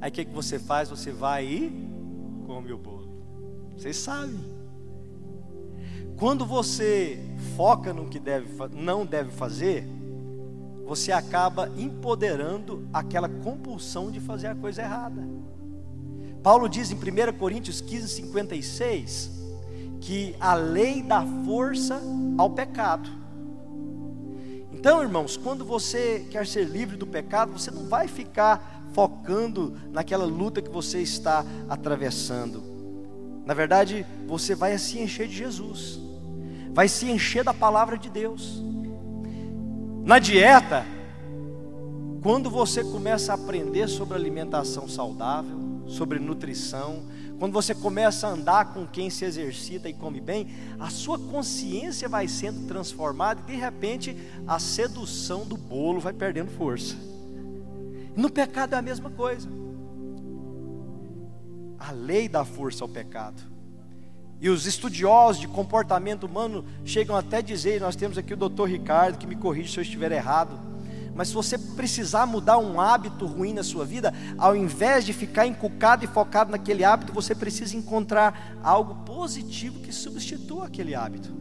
Aí 0.01 0.11
o 0.11 0.13
que, 0.13 0.25
que 0.25 0.35
você 0.35 0.59
faz? 0.59 0.91
Você 0.91 1.13
vai 1.13 1.45
e 1.45 1.98
come 2.49 2.73
o 2.73 2.79
bolo. 2.79 3.07
Vocês 3.77 3.99
sabem. 3.99 4.41
Quando 6.17 6.47
você 6.47 7.21
foca 7.55 7.93
no 7.93 8.09
que 8.09 8.19
deve, 8.19 8.49
não 8.73 9.05
deve 9.05 9.31
fazer, 9.31 9.87
você 10.87 11.13
acaba 11.13 11.71
empoderando 11.77 12.89
aquela 12.91 13.29
compulsão 13.29 14.11
de 14.11 14.19
fazer 14.19 14.47
a 14.47 14.55
coisa 14.55 14.81
errada. 14.81 15.23
Paulo 16.43 16.71
diz 16.71 16.91
em 16.91 16.95
1 16.95 17.37
Coríntios 17.37 17.83
15, 17.83 18.09
56, 18.09 19.31
que 20.01 20.35
a 20.41 20.55
lei 20.55 21.03
dá 21.03 21.23
força 21.45 22.01
ao 22.39 22.49
pecado. 22.49 23.11
Então, 24.73 25.03
irmãos, 25.03 25.37
quando 25.37 25.67
você 25.67 26.27
quer 26.31 26.47
ser 26.47 26.65
livre 26.65 26.97
do 26.97 27.07
pecado, 27.07 27.53
você 27.53 27.71
não 27.71 27.87
vai 27.89 28.09
ficar 28.09 28.78
focando 28.99 29.77
naquela 29.93 30.25
luta 30.25 30.61
que 30.61 30.69
você 30.69 31.01
está 31.01 31.45
atravessando. 31.69 32.61
Na 33.47 33.55
verdade, 33.55 34.05
você 34.27 34.57
vai 34.57 34.77
se 34.77 34.99
encher 34.99 35.29
de 35.29 35.37
Jesus, 35.37 36.01
vai 36.73 36.89
se 36.89 37.09
encher 37.09 37.45
da 37.45 37.55
palavra 37.55 37.97
de 37.97 38.11
Deus. 38.11 38.61
Na 40.03 40.19
dieta, 40.19 40.85
quando 42.25 42.51
você 42.51 42.83
começa 42.83 43.31
a 43.31 43.37
aprender 43.37 43.87
sobre 43.87 44.17
alimentação 44.17 44.89
saudável, 44.89 45.85
sobre 45.87 46.19
nutrição, 46.19 47.05
quando 47.39 47.53
você 47.53 47.77
começa 47.77 48.27
a 48.27 48.31
andar 48.31 48.75
com 48.75 48.85
quem 48.85 49.11
se 49.11 49.25
exercita 49.25 49.89
e 49.89 49.95
come 49.95 50.21
bem, 50.21 50.49
a 50.77 50.91
sua 50.91 51.21
consciência 51.21 52.09
vai 52.09 52.27
sendo 52.27 52.67
transformada 52.67 53.43
e 53.47 53.53
de 53.53 53.57
repente 53.57 54.17
a 54.45 54.59
sedução 54.59 55.47
do 55.47 55.57
bolo 55.57 56.01
vai 56.01 56.13
perdendo 56.13 56.51
força. 56.51 56.97
No 58.19 58.29
pecado 58.29 58.75
é 58.75 58.77
a 58.77 58.83
mesma 58.83 59.11
coisa. 59.11 59.49
A 61.79 61.93
lei 61.93 62.29
dá 62.29 62.45
força 62.45 62.83
ao 62.83 62.89
pecado. 62.89 63.41
E 64.41 64.51
os 64.51 64.67
estudiosos 64.67 65.41
de 65.41 65.47
comportamento 65.47 66.25
humano 66.25 66.65
chegam 66.85 67.15
até 67.15 67.37
a 67.37 67.41
dizer, 67.41 67.81
nós 67.81 67.95
temos 67.95 68.19
aqui 68.19 68.35
o 68.35 68.37
doutor 68.37 68.69
Ricardo, 68.69 69.19
que 69.19 69.27
me 69.27 69.37
corrige 69.37 69.73
se 69.73 69.79
eu 69.79 69.83
estiver 69.83 70.11
errado, 70.11 70.59
mas 71.15 71.29
se 71.29 71.35
você 71.35 71.57
precisar 71.57 72.27
mudar 72.27 72.59
um 72.59 72.81
hábito 72.81 73.25
ruim 73.25 73.53
na 73.53 73.63
sua 73.63 73.85
vida, 73.85 74.13
ao 74.37 74.57
invés 74.57 75.07
de 75.07 75.13
ficar 75.13 75.47
encucado 75.47 76.05
e 76.05 76.09
focado 76.09 76.51
naquele 76.51 76.83
hábito, 76.83 77.13
você 77.13 77.37
precisa 77.37 77.77
encontrar 77.77 78.59
algo 78.65 78.97
positivo 79.05 79.79
que 79.79 79.93
substitua 79.93 80.67
aquele 80.67 80.93
hábito. 80.93 81.33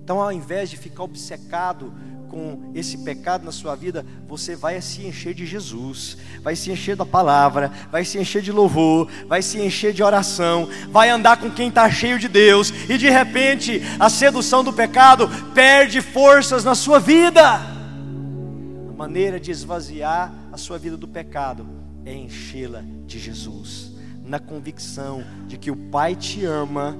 Então, 0.00 0.22
ao 0.22 0.30
invés 0.30 0.70
de 0.70 0.76
ficar 0.76 1.02
obcecado 1.02 1.92
com 2.28 2.70
esse 2.74 2.98
pecado 2.98 3.44
na 3.44 3.52
sua 3.52 3.74
vida, 3.74 4.04
você 4.26 4.54
vai 4.54 4.80
se 4.80 5.06
encher 5.06 5.34
de 5.34 5.46
Jesus, 5.46 6.16
vai 6.42 6.54
se 6.54 6.70
encher 6.70 6.94
da 6.94 7.06
palavra, 7.06 7.72
vai 7.90 8.04
se 8.04 8.18
encher 8.18 8.42
de 8.42 8.52
louvor, 8.52 9.08
vai 9.26 9.42
se 9.42 9.60
encher 9.60 9.92
de 9.92 10.02
oração, 10.02 10.68
vai 10.90 11.08
andar 11.08 11.38
com 11.38 11.50
quem 11.50 11.68
está 11.68 11.90
cheio 11.90 12.18
de 12.18 12.28
Deus, 12.28 12.72
e 12.88 12.98
de 12.98 13.08
repente 13.08 13.82
a 13.98 14.08
sedução 14.08 14.62
do 14.62 14.72
pecado 14.72 15.28
perde 15.54 16.00
forças 16.00 16.64
na 16.64 16.74
sua 16.74 17.00
vida. 17.00 17.42
A 17.42 18.92
maneira 18.96 19.40
de 19.40 19.50
esvaziar 19.50 20.32
a 20.52 20.56
sua 20.56 20.78
vida 20.78 20.96
do 20.96 21.08
pecado 21.08 21.66
é 22.04 22.14
enchê-la 22.14 22.82
de 23.06 23.18
Jesus, 23.18 23.92
na 24.24 24.38
convicção 24.38 25.24
de 25.46 25.56
que 25.56 25.70
o 25.70 25.76
Pai 25.76 26.14
te 26.14 26.44
ama 26.44 26.96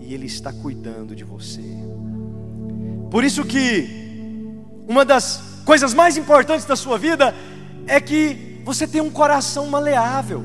e 0.00 0.14
Ele 0.14 0.26
está 0.26 0.52
cuidando 0.52 1.14
de 1.14 1.24
você. 1.24 1.62
Por 3.10 3.24
isso 3.24 3.44
que 3.44 4.01
uma 4.86 5.04
das 5.04 5.40
coisas 5.64 5.94
mais 5.94 6.16
importantes 6.16 6.64
da 6.64 6.76
sua 6.76 6.98
vida 6.98 7.34
é 7.86 8.00
que 8.00 8.60
você 8.64 8.86
tem 8.86 9.00
um 9.00 9.10
coração 9.10 9.66
maleável, 9.66 10.44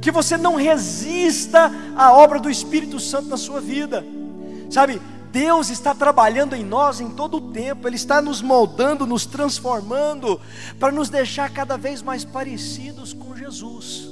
que 0.00 0.10
você 0.10 0.36
não 0.36 0.56
resista 0.56 1.70
à 1.96 2.12
obra 2.12 2.38
do 2.38 2.50
Espírito 2.50 2.98
Santo 3.00 3.28
na 3.28 3.36
sua 3.36 3.60
vida, 3.60 4.04
sabe? 4.70 5.00
Deus 5.30 5.68
está 5.68 5.92
trabalhando 5.94 6.54
em 6.54 6.64
nós 6.64 7.00
em 7.00 7.10
todo 7.10 7.38
o 7.38 7.52
tempo, 7.52 7.88
Ele 7.88 7.96
está 7.96 8.22
nos 8.22 8.40
moldando, 8.40 9.04
nos 9.04 9.26
transformando, 9.26 10.40
para 10.78 10.92
nos 10.92 11.08
deixar 11.08 11.50
cada 11.50 11.76
vez 11.76 12.02
mais 12.02 12.24
parecidos 12.24 13.12
com 13.12 13.34
Jesus. 13.34 14.08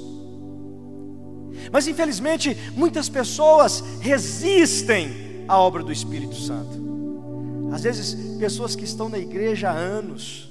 Mas 1.71 1.87
infelizmente, 1.87 2.57
muitas 2.75 3.07
pessoas 3.07 3.81
resistem 4.01 5.45
à 5.47 5.57
obra 5.57 5.81
do 5.81 5.93
Espírito 5.93 6.35
Santo. 6.35 6.92
Às 7.73 7.81
vezes, 7.81 8.13
pessoas 8.37 8.75
que 8.75 8.83
estão 8.83 9.09
na 9.09 9.17
igreja 9.17 9.71
há 9.71 9.73
anos, 9.73 10.47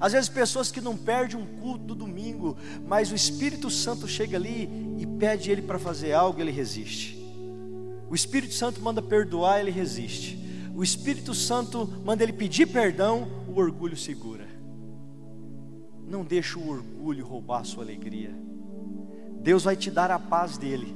às 0.00 0.12
vezes, 0.12 0.28
pessoas 0.28 0.72
que 0.72 0.80
não 0.80 0.96
perdem 0.96 1.38
um 1.38 1.46
culto 1.60 1.84
do 1.84 1.94
domingo, 1.94 2.56
mas 2.84 3.12
o 3.12 3.14
Espírito 3.14 3.70
Santo 3.70 4.08
chega 4.08 4.36
ali 4.36 4.68
e 4.98 5.06
pede 5.06 5.52
ele 5.52 5.62
para 5.62 5.78
fazer 5.78 6.12
algo, 6.14 6.40
ele 6.40 6.50
resiste. 6.50 7.16
O 8.10 8.14
Espírito 8.14 8.54
Santo 8.54 8.82
manda 8.82 9.00
perdoar, 9.00 9.60
ele 9.60 9.70
resiste. 9.70 10.36
O 10.74 10.82
Espírito 10.82 11.32
Santo 11.32 11.86
manda 12.04 12.24
ele 12.24 12.32
pedir 12.32 12.66
perdão, 12.66 13.28
o 13.46 13.56
orgulho 13.56 13.96
segura. 13.96 14.48
Não 16.08 16.24
deixe 16.24 16.58
o 16.58 16.68
orgulho 16.68 17.24
roubar 17.24 17.60
a 17.60 17.64
sua 17.64 17.84
alegria. 17.84 18.34
Deus 19.40 19.62
vai 19.62 19.76
te 19.76 19.92
dar 19.92 20.10
a 20.10 20.18
paz 20.18 20.58
dele, 20.58 20.92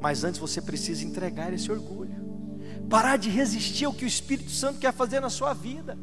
mas 0.00 0.24
antes 0.24 0.40
você 0.40 0.62
precisa 0.62 1.04
entregar 1.04 1.52
esse 1.52 1.70
orgulho 1.70 2.03
parar 2.88 3.16
de 3.16 3.28
resistir 3.30 3.84
ao 3.84 3.92
que 3.92 4.04
o 4.04 4.08
Espírito 4.08 4.50
Santo 4.50 4.78
quer 4.78 4.92
fazer 4.92 5.20
na 5.20 5.30
sua 5.30 5.52
vida. 5.52 5.98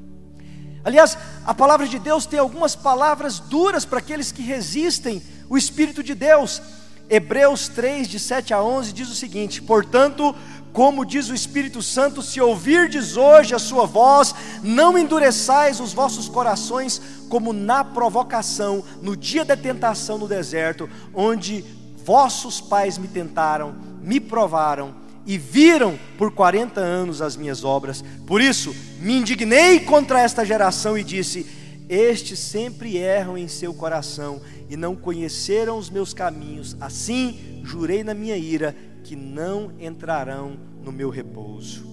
Aliás, 0.83 1.17
a 1.45 1.53
palavra 1.53 1.87
de 1.87 1.99
Deus 1.99 2.25
tem 2.25 2.39
algumas 2.39 2.75
palavras 2.75 3.39
duras 3.39 3.85
para 3.85 3.99
aqueles 3.99 4.31
que 4.31 4.41
resistem 4.41 5.21
o 5.49 5.57
Espírito 5.57 6.01
de 6.01 6.15
Deus. 6.15 6.61
Hebreus 7.09 7.67
3, 7.67 8.07
de 8.07 8.19
7 8.19 8.53
a 8.53 8.63
11, 8.63 8.93
diz 8.93 9.09
o 9.09 9.15
seguinte: 9.15 9.61
Portanto, 9.61 10.33
como 10.73 11.05
diz 11.05 11.29
o 11.29 11.35
Espírito 11.35 11.81
Santo, 11.81 12.21
se 12.21 12.39
ouvirdes 12.39 13.17
hoje 13.17 13.53
a 13.53 13.59
sua 13.59 13.85
voz, 13.85 14.33
não 14.63 14.97
endureçais 14.97 15.79
os 15.79 15.93
vossos 15.93 16.29
corações, 16.29 17.01
como 17.29 17.53
na 17.53 17.83
provocação, 17.83 18.83
no 19.01 19.15
dia 19.15 19.43
da 19.43 19.57
tentação 19.57 20.17
no 20.17 20.27
deserto, 20.27 20.89
onde 21.13 21.63
vossos 22.03 22.59
pais 22.59 22.97
me 22.97 23.07
tentaram, 23.07 23.75
me 24.01 24.19
provaram 24.19 24.95
e 25.25 25.37
viram 25.37 25.99
por 26.17 26.31
40 26.31 26.79
anos 26.79 27.21
as 27.21 27.35
minhas 27.35 27.63
obras. 27.63 28.03
Por 28.25 28.41
isso, 28.41 28.75
me 28.99 29.17
indignei 29.17 29.79
contra 29.79 30.19
esta 30.19 30.45
geração 30.45 30.97
e 30.97 31.03
disse: 31.03 31.45
Estes 31.87 32.39
sempre 32.39 32.97
erram 32.97 33.37
em 33.37 33.47
seu 33.47 33.73
coração 33.73 34.41
e 34.69 34.77
não 34.77 34.95
conheceram 34.95 35.77
os 35.77 35.89
meus 35.89 36.13
caminhos. 36.13 36.75
Assim, 36.79 37.61
jurei 37.63 38.03
na 38.03 38.13
minha 38.13 38.37
ira 38.37 38.75
que 39.03 39.15
não 39.15 39.71
entrarão 39.79 40.57
no 40.83 40.91
meu 40.91 41.09
repouso. 41.09 41.85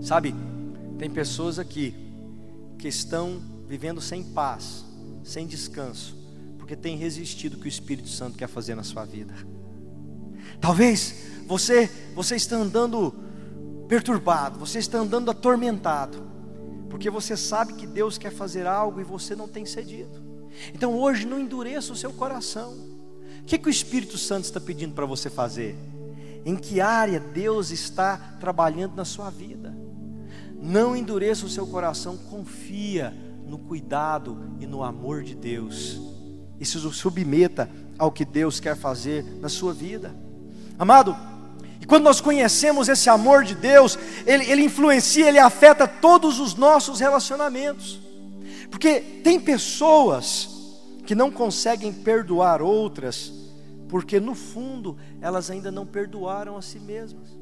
Sabe, 0.00 0.34
tem 0.98 1.10
pessoas 1.10 1.58
aqui 1.58 1.94
que 2.78 2.88
estão 2.88 3.40
vivendo 3.68 4.00
sem 4.00 4.22
paz, 4.22 4.84
sem 5.22 5.46
descanso, 5.46 6.16
porque 6.58 6.74
têm 6.74 6.96
resistido 6.96 7.54
o 7.54 7.58
que 7.58 7.66
o 7.66 7.68
Espírito 7.68 8.08
Santo 8.08 8.38
quer 8.38 8.48
fazer 8.48 8.74
na 8.74 8.82
sua 8.82 9.04
vida. 9.04 9.34
Talvez 10.60 11.14
você, 11.50 11.90
você 12.14 12.36
está 12.36 12.54
andando 12.54 13.12
perturbado, 13.88 14.56
você 14.56 14.78
está 14.78 14.98
andando 14.98 15.32
atormentado, 15.32 16.22
porque 16.88 17.10
você 17.10 17.36
sabe 17.36 17.72
que 17.72 17.88
Deus 17.88 18.16
quer 18.16 18.30
fazer 18.30 18.68
algo 18.68 19.00
e 19.00 19.04
você 19.04 19.34
não 19.34 19.48
tem 19.48 19.66
cedido. 19.66 20.22
Então 20.72 20.96
hoje 20.96 21.26
não 21.26 21.40
endureça 21.40 21.92
o 21.92 21.96
seu 21.96 22.12
coração. 22.12 22.72
O 23.40 23.44
que, 23.46 23.58
que 23.58 23.66
o 23.66 23.70
Espírito 23.70 24.16
Santo 24.16 24.44
está 24.44 24.60
pedindo 24.60 24.94
para 24.94 25.04
você 25.04 25.28
fazer? 25.28 25.76
Em 26.44 26.54
que 26.54 26.80
área 26.80 27.18
Deus 27.18 27.72
está 27.72 28.16
trabalhando 28.38 28.94
na 28.94 29.04
sua 29.04 29.28
vida? 29.28 29.76
Não 30.54 30.94
endureça 30.94 31.44
o 31.44 31.50
seu 31.50 31.66
coração, 31.66 32.16
confia 32.16 33.12
no 33.44 33.58
cuidado 33.58 34.54
e 34.60 34.68
no 34.68 34.84
amor 34.84 35.24
de 35.24 35.34
Deus. 35.34 36.00
e 36.60 36.64
se 36.64 36.78
submeta 36.78 37.68
ao 37.98 38.12
que 38.12 38.24
Deus 38.24 38.60
quer 38.60 38.76
fazer 38.76 39.24
na 39.40 39.48
sua 39.48 39.72
vida. 39.72 40.14
Amado, 40.78 41.16
quando 41.90 42.04
nós 42.04 42.20
conhecemos 42.20 42.88
esse 42.88 43.10
amor 43.10 43.42
de 43.42 43.52
Deus, 43.52 43.98
ele, 44.24 44.48
ele 44.48 44.62
influencia, 44.62 45.26
ele 45.26 45.40
afeta 45.40 45.88
todos 45.88 46.38
os 46.38 46.54
nossos 46.54 47.00
relacionamentos. 47.00 47.98
Porque 48.70 49.00
tem 49.00 49.40
pessoas 49.40 50.48
que 51.04 51.16
não 51.16 51.32
conseguem 51.32 51.92
perdoar 51.92 52.62
outras, 52.62 53.32
porque 53.88 54.20
no 54.20 54.36
fundo 54.36 54.96
elas 55.20 55.50
ainda 55.50 55.72
não 55.72 55.84
perdoaram 55.84 56.56
a 56.56 56.62
si 56.62 56.78
mesmas. 56.78 57.36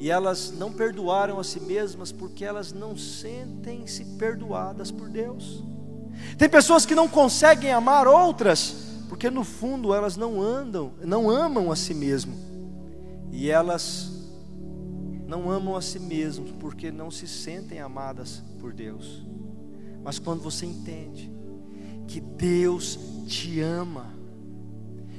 E 0.00 0.10
elas 0.10 0.52
não 0.58 0.72
perdoaram 0.72 1.38
a 1.38 1.44
si 1.44 1.60
mesmas 1.60 2.10
porque 2.10 2.44
elas 2.44 2.72
não 2.72 2.96
sentem-se 2.98 4.04
perdoadas 4.18 4.90
por 4.90 5.08
Deus. 5.08 5.62
Tem 6.36 6.48
pessoas 6.48 6.84
que 6.84 6.96
não 6.96 7.06
conseguem 7.06 7.70
amar 7.70 8.08
outras 8.08 8.74
porque 9.08 9.30
no 9.30 9.44
fundo 9.44 9.94
elas 9.94 10.16
não 10.16 10.42
andam, 10.42 10.90
não 11.04 11.30
amam 11.30 11.70
a 11.70 11.76
si 11.76 11.94
mesmo. 11.94 12.53
E 13.36 13.50
elas 13.50 14.12
não 15.26 15.50
amam 15.50 15.74
a 15.74 15.82
si 15.82 15.98
mesmas 15.98 16.52
porque 16.60 16.92
não 16.92 17.10
se 17.10 17.26
sentem 17.26 17.80
amadas 17.80 18.44
por 18.60 18.72
Deus. 18.72 19.26
Mas 20.04 20.20
quando 20.20 20.40
você 20.40 20.64
entende 20.64 21.32
que 22.06 22.20
Deus 22.20 22.96
te 23.26 23.60
ama 23.60 24.14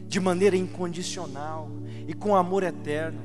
de 0.08 0.18
maneira 0.22 0.56
incondicional 0.56 1.70
e 2.08 2.14
com 2.14 2.38
amor 2.38 2.64
eterno, 2.64 3.20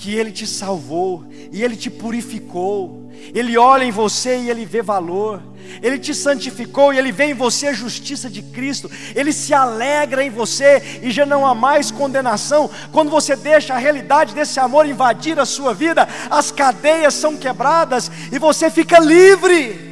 que 0.00 0.14
Ele 0.14 0.32
te 0.32 0.46
salvou 0.46 1.26
e 1.52 1.62
Ele 1.62 1.76
te 1.76 1.90
purificou, 1.90 3.10
Ele 3.34 3.58
olha 3.58 3.84
em 3.84 3.90
você 3.90 4.38
e 4.38 4.48
Ele 4.48 4.64
vê 4.64 4.80
valor, 4.80 5.42
Ele 5.82 5.98
te 5.98 6.14
santificou 6.14 6.92
e 6.92 6.98
Ele 6.98 7.12
vê 7.12 7.26
em 7.26 7.34
você 7.34 7.66
a 7.66 7.74
justiça 7.74 8.30
de 8.30 8.40
Cristo, 8.40 8.90
Ele 9.14 9.30
se 9.30 9.52
alegra 9.52 10.24
em 10.24 10.30
você 10.30 11.00
e 11.02 11.10
já 11.10 11.26
não 11.26 11.46
há 11.46 11.54
mais 11.54 11.90
condenação. 11.90 12.70
Quando 12.90 13.10
você 13.10 13.36
deixa 13.36 13.74
a 13.74 13.78
realidade 13.78 14.34
desse 14.34 14.58
amor 14.58 14.86
invadir 14.86 15.38
a 15.38 15.44
sua 15.44 15.74
vida, 15.74 16.08
as 16.30 16.50
cadeias 16.50 17.12
são 17.12 17.36
quebradas 17.36 18.10
e 18.32 18.38
você 18.38 18.70
fica 18.70 18.98
livre. 18.98 19.90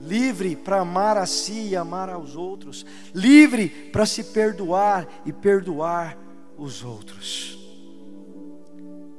Livre 0.00 0.56
para 0.56 0.80
amar 0.80 1.18
a 1.18 1.26
si 1.26 1.68
e 1.68 1.76
amar 1.76 2.08
aos 2.08 2.34
outros, 2.34 2.86
livre 3.14 3.68
para 3.68 4.06
se 4.06 4.24
perdoar 4.24 5.06
e 5.26 5.32
perdoar 5.34 6.16
os 6.56 6.82
outros. 6.82 7.59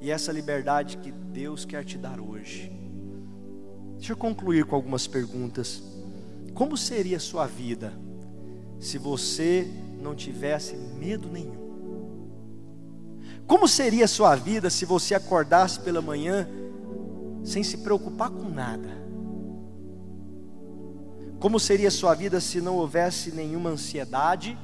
E 0.01 0.09
essa 0.09 0.31
liberdade 0.31 0.97
que 0.97 1.11
Deus 1.11 1.63
quer 1.63 1.85
te 1.85 1.95
dar 1.95 2.19
hoje. 2.19 2.71
Deixa 3.97 4.13
eu 4.13 4.17
concluir 4.17 4.65
com 4.65 4.75
algumas 4.75 5.05
perguntas. 5.05 5.83
Como 6.55 6.75
seria 6.75 7.17
a 7.17 7.19
sua 7.19 7.45
vida 7.45 7.93
se 8.79 8.97
você 8.97 9.71
não 10.01 10.15
tivesse 10.15 10.75
medo 10.75 11.29
nenhum? 11.29 11.61
Como 13.45 13.67
seria 13.67 14.05
a 14.05 14.07
sua 14.07 14.35
vida 14.35 14.71
se 14.71 14.85
você 14.85 15.13
acordasse 15.13 15.79
pela 15.81 16.01
manhã 16.01 16.47
sem 17.43 17.63
se 17.63 17.77
preocupar 17.77 18.31
com 18.31 18.49
nada? 18.49 18.89
Como 21.39 21.59
seria 21.59 21.89
a 21.89 21.91
sua 21.91 22.15
vida 22.15 22.39
se 22.39 22.59
não 22.59 22.77
houvesse 22.77 23.31
nenhuma 23.31 23.69
ansiedade? 23.69 24.57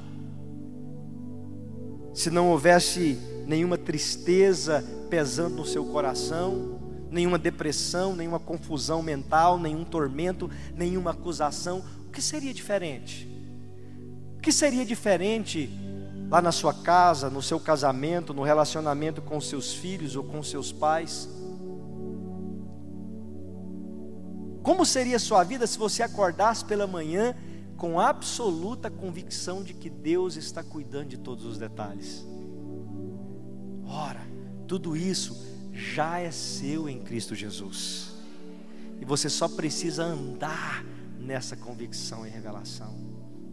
Se 2.12 2.28
não 2.28 2.50
houvesse 2.50 3.16
nenhuma 3.46 3.78
tristeza 3.78 4.84
pesando 5.08 5.56
no 5.56 5.64
seu 5.64 5.84
coração, 5.84 6.78
nenhuma 7.10 7.38
depressão, 7.38 8.14
nenhuma 8.14 8.38
confusão 8.38 9.02
mental, 9.02 9.58
nenhum 9.58 9.84
tormento, 9.84 10.50
nenhuma 10.74 11.10
acusação, 11.10 11.82
o 12.06 12.10
que 12.10 12.22
seria 12.22 12.52
diferente? 12.52 13.26
O 14.36 14.40
que 14.40 14.52
seria 14.52 14.84
diferente 14.84 15.70
lá 16.30 16.40
na 16.42 16.52
sua 16.52 16.74
casa, 16.74 17.30
no 17.30 17.42
seu 17.42 17.58
casamento, 17.58 18.34
no 18.34 18.42
relacionamento 18.42 19.22
com 19.22 19.40
seus 19.40 19.72
filhos 19.72 20.14
ou 20.16 20.24
com 20.24 20.42
seus 20.42 20.70
pais? 20.70 21.28
Como 24.62 24.84
seria 24.84 25.16
a 25.16 25.20
sua 25.20 25.42
vida 25.44 25.66
se 25.66 25.78
você 25.78 26.02
acordasse 26.02 26.64
pela 26.64 26.86
manhã 26.86 27.34
com 27.76 27.98
absoluta 27.98 28.90
convicção 28.90 29.62
de 29.62 29.72
que 29.72 29.88
Deus 29.88 30.36
está 30.36 30.62
cuidando 30.62 31.08
de 31.08 31.16
todos 31.16 31.46
os 31.46 31.56
detalhes? 31.56 32.26
Ora, 33.86 34.27
tudo 34.68 34.94
isso 34.94 35.34
já 35.72 36.18
é 36.18 36.30
seu 36.30 36.88
em 36.88 37.00
Cristo 37.00 37.34
Jesus. 37.34 38.12
E 39.00 39.04
você 39.04 39.30
só 39.30 39.48
precisa 39.48 40.04
andar 40.04 40.84
nessa 41.18 41.56
convicção 41.56 42.26
e 42.26 42.30
revelação. 42.30 42.94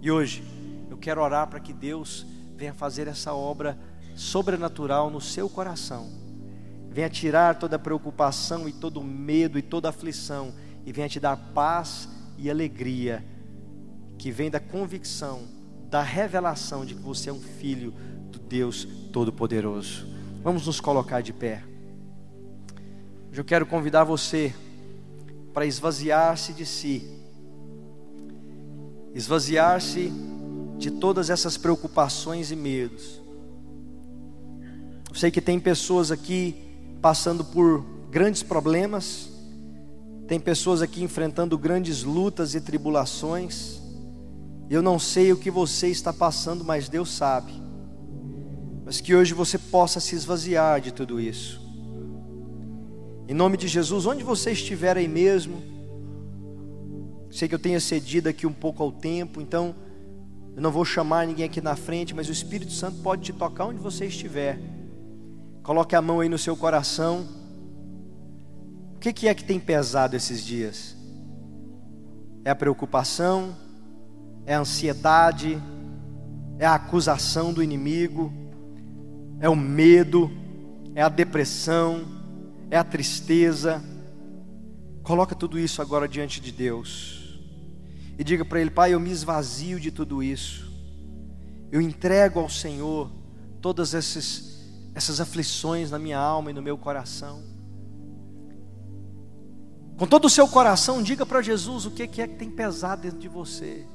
E 0.01 0.11
hoje, 0.11 0.43
eu 0.89 0.97
quero 0.97 1.21
orar 1.21 1.47
para 1.47 1.59
que 1.59 1.71
Deus 1.71 2.25
venha 2.57 2.73
fazer 2.73 3.07
essa 3.07 3.33
obra 3.33 3.79
sobrenatural 4.15 5.09
no 5.09 5.21
seu 5.21 5.49
coração. 5.49 6.11
Venha 6.89 7.09
tirar 7.09 7.57
toda 7.59 7.77
a 7.77 7.79
preocupação 7.79 8.67
e 8.67 8.73
todo 8.73 9.03
medo 9.03 9.57
e 9.57 9.61
toda 9.61 9.89
aflição 9.89 10.53
e 10.85 10.91
venha 10.91 11.09
te 11.09 11.19
dar 11.19 11.37
paz 11.37 12.09
e 12.37 12.49
alegria 12.49 13.25
que 14.17 14.31
vem 14.31 14.49
da 14.49 14.59
convicção, 14.59 15.43
da 15.89 16.01
revelação 16.01 16.85
de 16.85 16.93
que 16.93 17.01
você 17.01 17.29
é 17.29 17.33
um 17.33 17.41
filho 17.41 17.93
do 18.31 18.39
Deus 18.39 18.85
Todo-Poderoso. 19.11 20.14
Vamos 20.45 20.67
nos 20.67 20.79
colocar 20.79 21.21
de 21.21 21.33
pé. 21.33 21.63
Hoje 23.31 23.41
eu 23.41 23.43
quero 23.43 23.65
convidar 23.65 24.03
você 24.03 24.53
para 25.51 25.65
esvaziar-se 25.65 26.53
de 26.53 26.67
si, 26.67 27.03
esvaziar-se 29.15 30.13
de 30.77 30.91
todas 30.91 31.31
essas 31.31 31.57
preocupações 31.57 32.51
e 32.51 32.55
medos. 32.55 33.19
Eu 35.09 35.15
sei 35.15 35.31
que 35.31 35.41
tem 35.41 35.59
pessoas 35.59 36.11
aqui 36.11 36.55
passando 37.01 37.43
por 37.43 37.83
grandes 38.11 38.43
problemas, 38.43 39.27
tem 40.27 40.39
pessoas 40.39 40.79
aqui 40.83 41.01
enfrentando 41.01 41.57
grandes 41.57 42.03
lutas 42.03 42.53
e 42.53 42.61
tribulações. 42.61 43.81
Eu 44.69 44.83
não 44.83 44.99
sei 44.99 45.33
o 45.33 45.37
que 45.37 45.49
você 45.49 45.87
está 45.87 46.13
passando, 46.13 46.63
mas 46.63 46.87
Deus 46.87 47.09
sabe 47.09 47.64
mas 48.85 49.01
que 49.01 49.15
hoje 49.15 49.33
você 49.33 49.57
possa 49.57 49.99
se 49.99 50.15
esvaziar 50.15 50.79
de 50.79 50.93
tudo 50.93 51.19
isso. 51.19 51.59
Em 53.27 53.33
nome 53.33 53.57
de 53.57 53.67
Jesus, 53.67 54.05
onde 54.05 54.23
você 54.23 54.51
estiver 54.51 54.95
aí 54.95 55.07
mesmo, 55.07 55.61
sei 57.31 57.47
que 57.47 57.55
eu 57.55 57.59
tenha 57.59 57.79
cedido 57.79 58.29
aqui 58.29 58.45
um 58.45 58.53
pouco 58.53 58.83
ao 58.83 58.91
tempo, 58.91 59.41
então 59.41 59.75
eu 60.55 60.61
não 60.61 60.71
vou 60.71 60.85
chamar 60.85 61.25
ninguém 61.25 61.45
aqui 61.45 61.59
na 61.59 61.75
frente, 61.75 62.13
mas 62.13 62.29
o 62.29 62.31
Espírito 62.31 62.71
Santo 62.71 63.01
pode 63.01 63.23
te 63.23 63.33
tocar 63.33 63.65
onde 63.65 63.79
você 63.79 64.05
estiver. 64.05 64.59
Coloque 65.63 65.95
a 65.95 66.01
mão 66.01 66.19
aí 66.19 66.29
no 66.29 66.37
seu 66.37 66.55
coração. 66.55 67.27
O 68.95 68.99
que, 68.99 69.27
é 69.27 69.33
que 69.33 69.43
tem 69.43 69.59
pesado 69.59 70.15
esses 70.15 70.45
dias? 70.45 70.95
É 72.45 72.51
a 72.51 72.55
preocupação? 72.55 73.55
É 74.45 74.53
a 74.53 74.59
ansiedade? 74.59 75.59
É 76.59 76.67
a 76.67 76.75
acusação 76.75 77.51
do 77.51 77.63
inimigo? 77.63 78.44
É 79.39 79.49
o 79.49 79.55
medo, 79.55 80.31
é 80.93 81.01
a 81.01 81.09
depressão, 81.09 82.05
é 82.69 82.77
a 82.77 82.83
tristeza. 82.83 83.83
Coloca 85.03 85.35
tudo 85.35 85.59
isso 85.59 85.81
agora 85.81 86.07
diante 86.07 86.39
de 86.39 86.51
Deus 86.51 87.39
e 88.17 88.23
diga 88.23 88.45
para 88.45 88.61
Ele: 88.61 88.69
Pai, 88.69 88.93
eu 88.93 88.99
me 88.99 89.11
esvazio 89.11 89.79
de 89.79 89.91
tudo 89.91 90.23
isso, 90.23 90.71
eu 91.71 91.81
entrego 91.81 92.39
ao 92.39 92.49
Senhor 92.49 93.11
todas 93.61 93.93
essas, 93.93 94.61
essas 94.93 95.19
aflições 95.19 95.91
na 95.91 95.99
minha 95.99 96.19
alma 96.19 96.51
e 96.51 96.53
no 96.53 96.61
meu 96.61 96.77
coração. 96.77 97.43
Com 99.97 100.05
todo 100.05 100.25
o 100.25 100.29
seu 100.29 100.47
coração, 100.47 101.01
diga 101.01 101.25
para 101.25 101.41
Jesus 101.41 101.85
o 101.85 101.91
que 101.91 102.03
é 102.03 102.07
que 102.07 102.27
tem 102.27 102.49
pesado 102.49 103.03
dentro 103.03 103.17
de 103.17 103.29
você. 103.29 103.85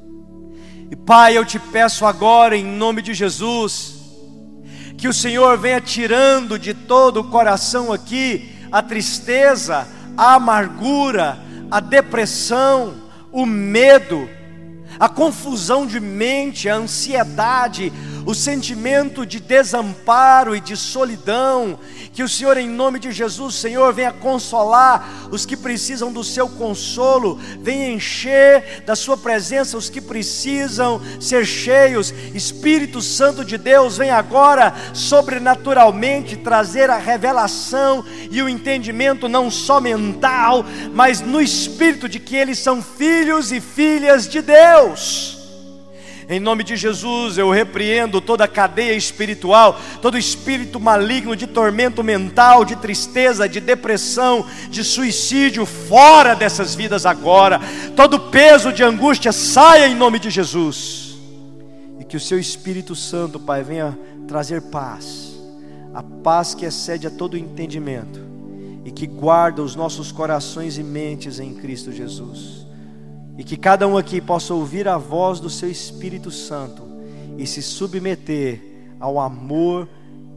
E 0.90 0.96
Pai, 0.96 1.36
eu 1.36 1.44
te 1.44 1.58
peço 1.58 2.06
agora, 2.06 2.56
em 2.56 2.64
nome 2.64 3.02
de 3.02 3.12
Jesus, 3.12 3.99
que 5.00 5.08
o 5.08 5.14
Senhor 5.14 5.56
venha 5.56 5.80
tirando 5.80 6.58
de 6.58 6.74
todo 6.74 7.20
o 7.20 7.24
coração 7.24 7.90
aqui 7.90 8.54
a 8.70 8.82
tristeza, 8.82 9.88
a 10.14 10.34
amargura, 10.34 11.38
a 11.70 11.80
depressão, 11.80 12.94
o 13.32 13.46
medo, 13.46 14.28
a 15.00 15.08
confusão 15.08 15.86
de 15.86 15.98
mente, 15.98 16.68
a 16.68 16.74
ansiedade, 16.74 17.90
o 18.26 18.34
sentimento 18.34 19.24
de 19.24 19.40
desamparo 19.40 20.54
e 20.54 20.60
de 20.60 20.76
solidão, 20.76 21.78
que 22.12 22.22
o 22.22 22.28
Senhor, 22.28 22.58
em 22.58 22.68
nome 22.68 22.98
de 22.98 23.10
Jesus, 23.10 23.54
Senhor, 23.54 23.94
venha 23.94 24.12
consolar 24.12 25.08
os 25.30 25.46
que 25.46 25.56
precisam 25.56 26.12
do 26.12 26.22
seu 26.22 26.50
consolo, 26.50 27.40
venha 27.60 27.90
encher 27.90 28.82
da 28.84 28.94
sua 28.94 29.16
presença 29.16 29.78
os 29.78 29.88
que 29.88 30.02
precisam 30.02 31.00
ser 31.18 31.46
cheios. 31.46 32.12
Espírito 32.34 33.00
Santo 33.00 33.42
de 33.42 33.56
Deus, 33.56 33.96
vem 33.96 34.10
agora 34.10 34.74
sobrenaturalmente 34.92 36.36
trazer 36.36 36.90
a 36.90 36.98
revelação 36.98 38.04
e 38.30 38.42
o 38.42 38.48
entendimento 38.50 39.30
não 39.30 39.50
só 39.50 39.80
mental, 39.80 40.62
mas 40.92 41.22
no 41.22 41.40
espírito 41.40 42.06
de 42.06 42.18
que 42.18 42.36
eles 42.36 42.58
são 42.58 42.82
filhos 42.82 43.50
e 43.50 43.62
filhas 43.62 44.28
de 44.28 44.42
Deus 44.42 44.89
Em 46.30 46.38
nome 46.38 46.62
de 46.62 46.76
Jesus, 46.76 47.38
eu 47.38 47.50
repreendo 47.50 48.20
toda 48.20 48.46
cadeia 48.46 48.94
espiritual, 48.94 49.80
todo 50.00 50.16
espírito 50.16 50.78
maligno 50.78 51.34
de 51.34 51.44
tormento 51.44 52.04
mental, 52.04 52.64
de 52.64 52.76
tristeza, 52.76 53.48
de 53.48 53.58
depressão, 53.58 54.46
de 54.68 54.84
suicídio, 54.84 55.66
fora 55.66 56.36
dessas 56.36 56.72
vidas 56.72 57.04
agora. 57.04 57.60
Todo 57.96 58.30
peso 58.30 58.72
de 58.72 58.84
angústia 58.84 59.32
saia 59.32 59.88
em 59.88 59.96
nome 59.96 60.20
de 60.20 60.30
Jesus. 60.30 61.16
E 61.98 62.04
que 62.04 62.16
o 62.16 62.20
seu 62.20 62.38
Espírito 62.38 62.94
Santo, 62.94 63.40
Pai, 63.40 63.64
venha 63.64 63.98
trazer 64.28 64.62
paz, 64.62 65.34
a 65.92 66.00
paz 66.00 66.54
que 66.54 66.64
excede 66.64 67.08
a 67.08 67.10
todo 67.10 67.36
entendimento 67.36 68.20
e 68.84 68.92
que 68.92 69.04
guarda 69.04 69.62
os 69.62 69.74
nossos 69.74 70.12
corações 70.12 70.78
e 70.78 70.84
mentes 70.84 71.40
em 71.40 71.54
Cristo 71.54 71.90
Jesus. 71.90 72.59
E 73.40 73.42
que 73.42 73.56
cada 73.56 73.88
um 73.88 73.96
aqui 73.96 74.20
possa 74.20 74.52
ouvir 74.52 74.86
a 74.86 74.98
voz 74.98 75.40
do 75.40 75.48
seu 75.48 75.70
Espírito 75.70 76.30
Santo 76.30 76.82
e 77.38 77.46
se 77.46 77.62
submeter 77.62 78.60
ao 79.00 79.18
amor 79.18 79.88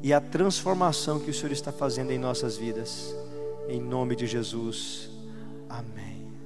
e 0.02 0.14
à 0.14 0.22
transformação 0.22 1.20
que 1.20 1.30
o 1.30 1.34
Senhor 1.34 1.52
está 1.52 1.70
fazendo 1.70 2.12
em 2.12 2.18
nossas 2.18 2.56
vidas. 2.56 3.14
Em 3.68 3.82
nome 3.82 4.16
de 4.16 4.26
Jesus. 4.26 5.10
Amém. 5.70 6.13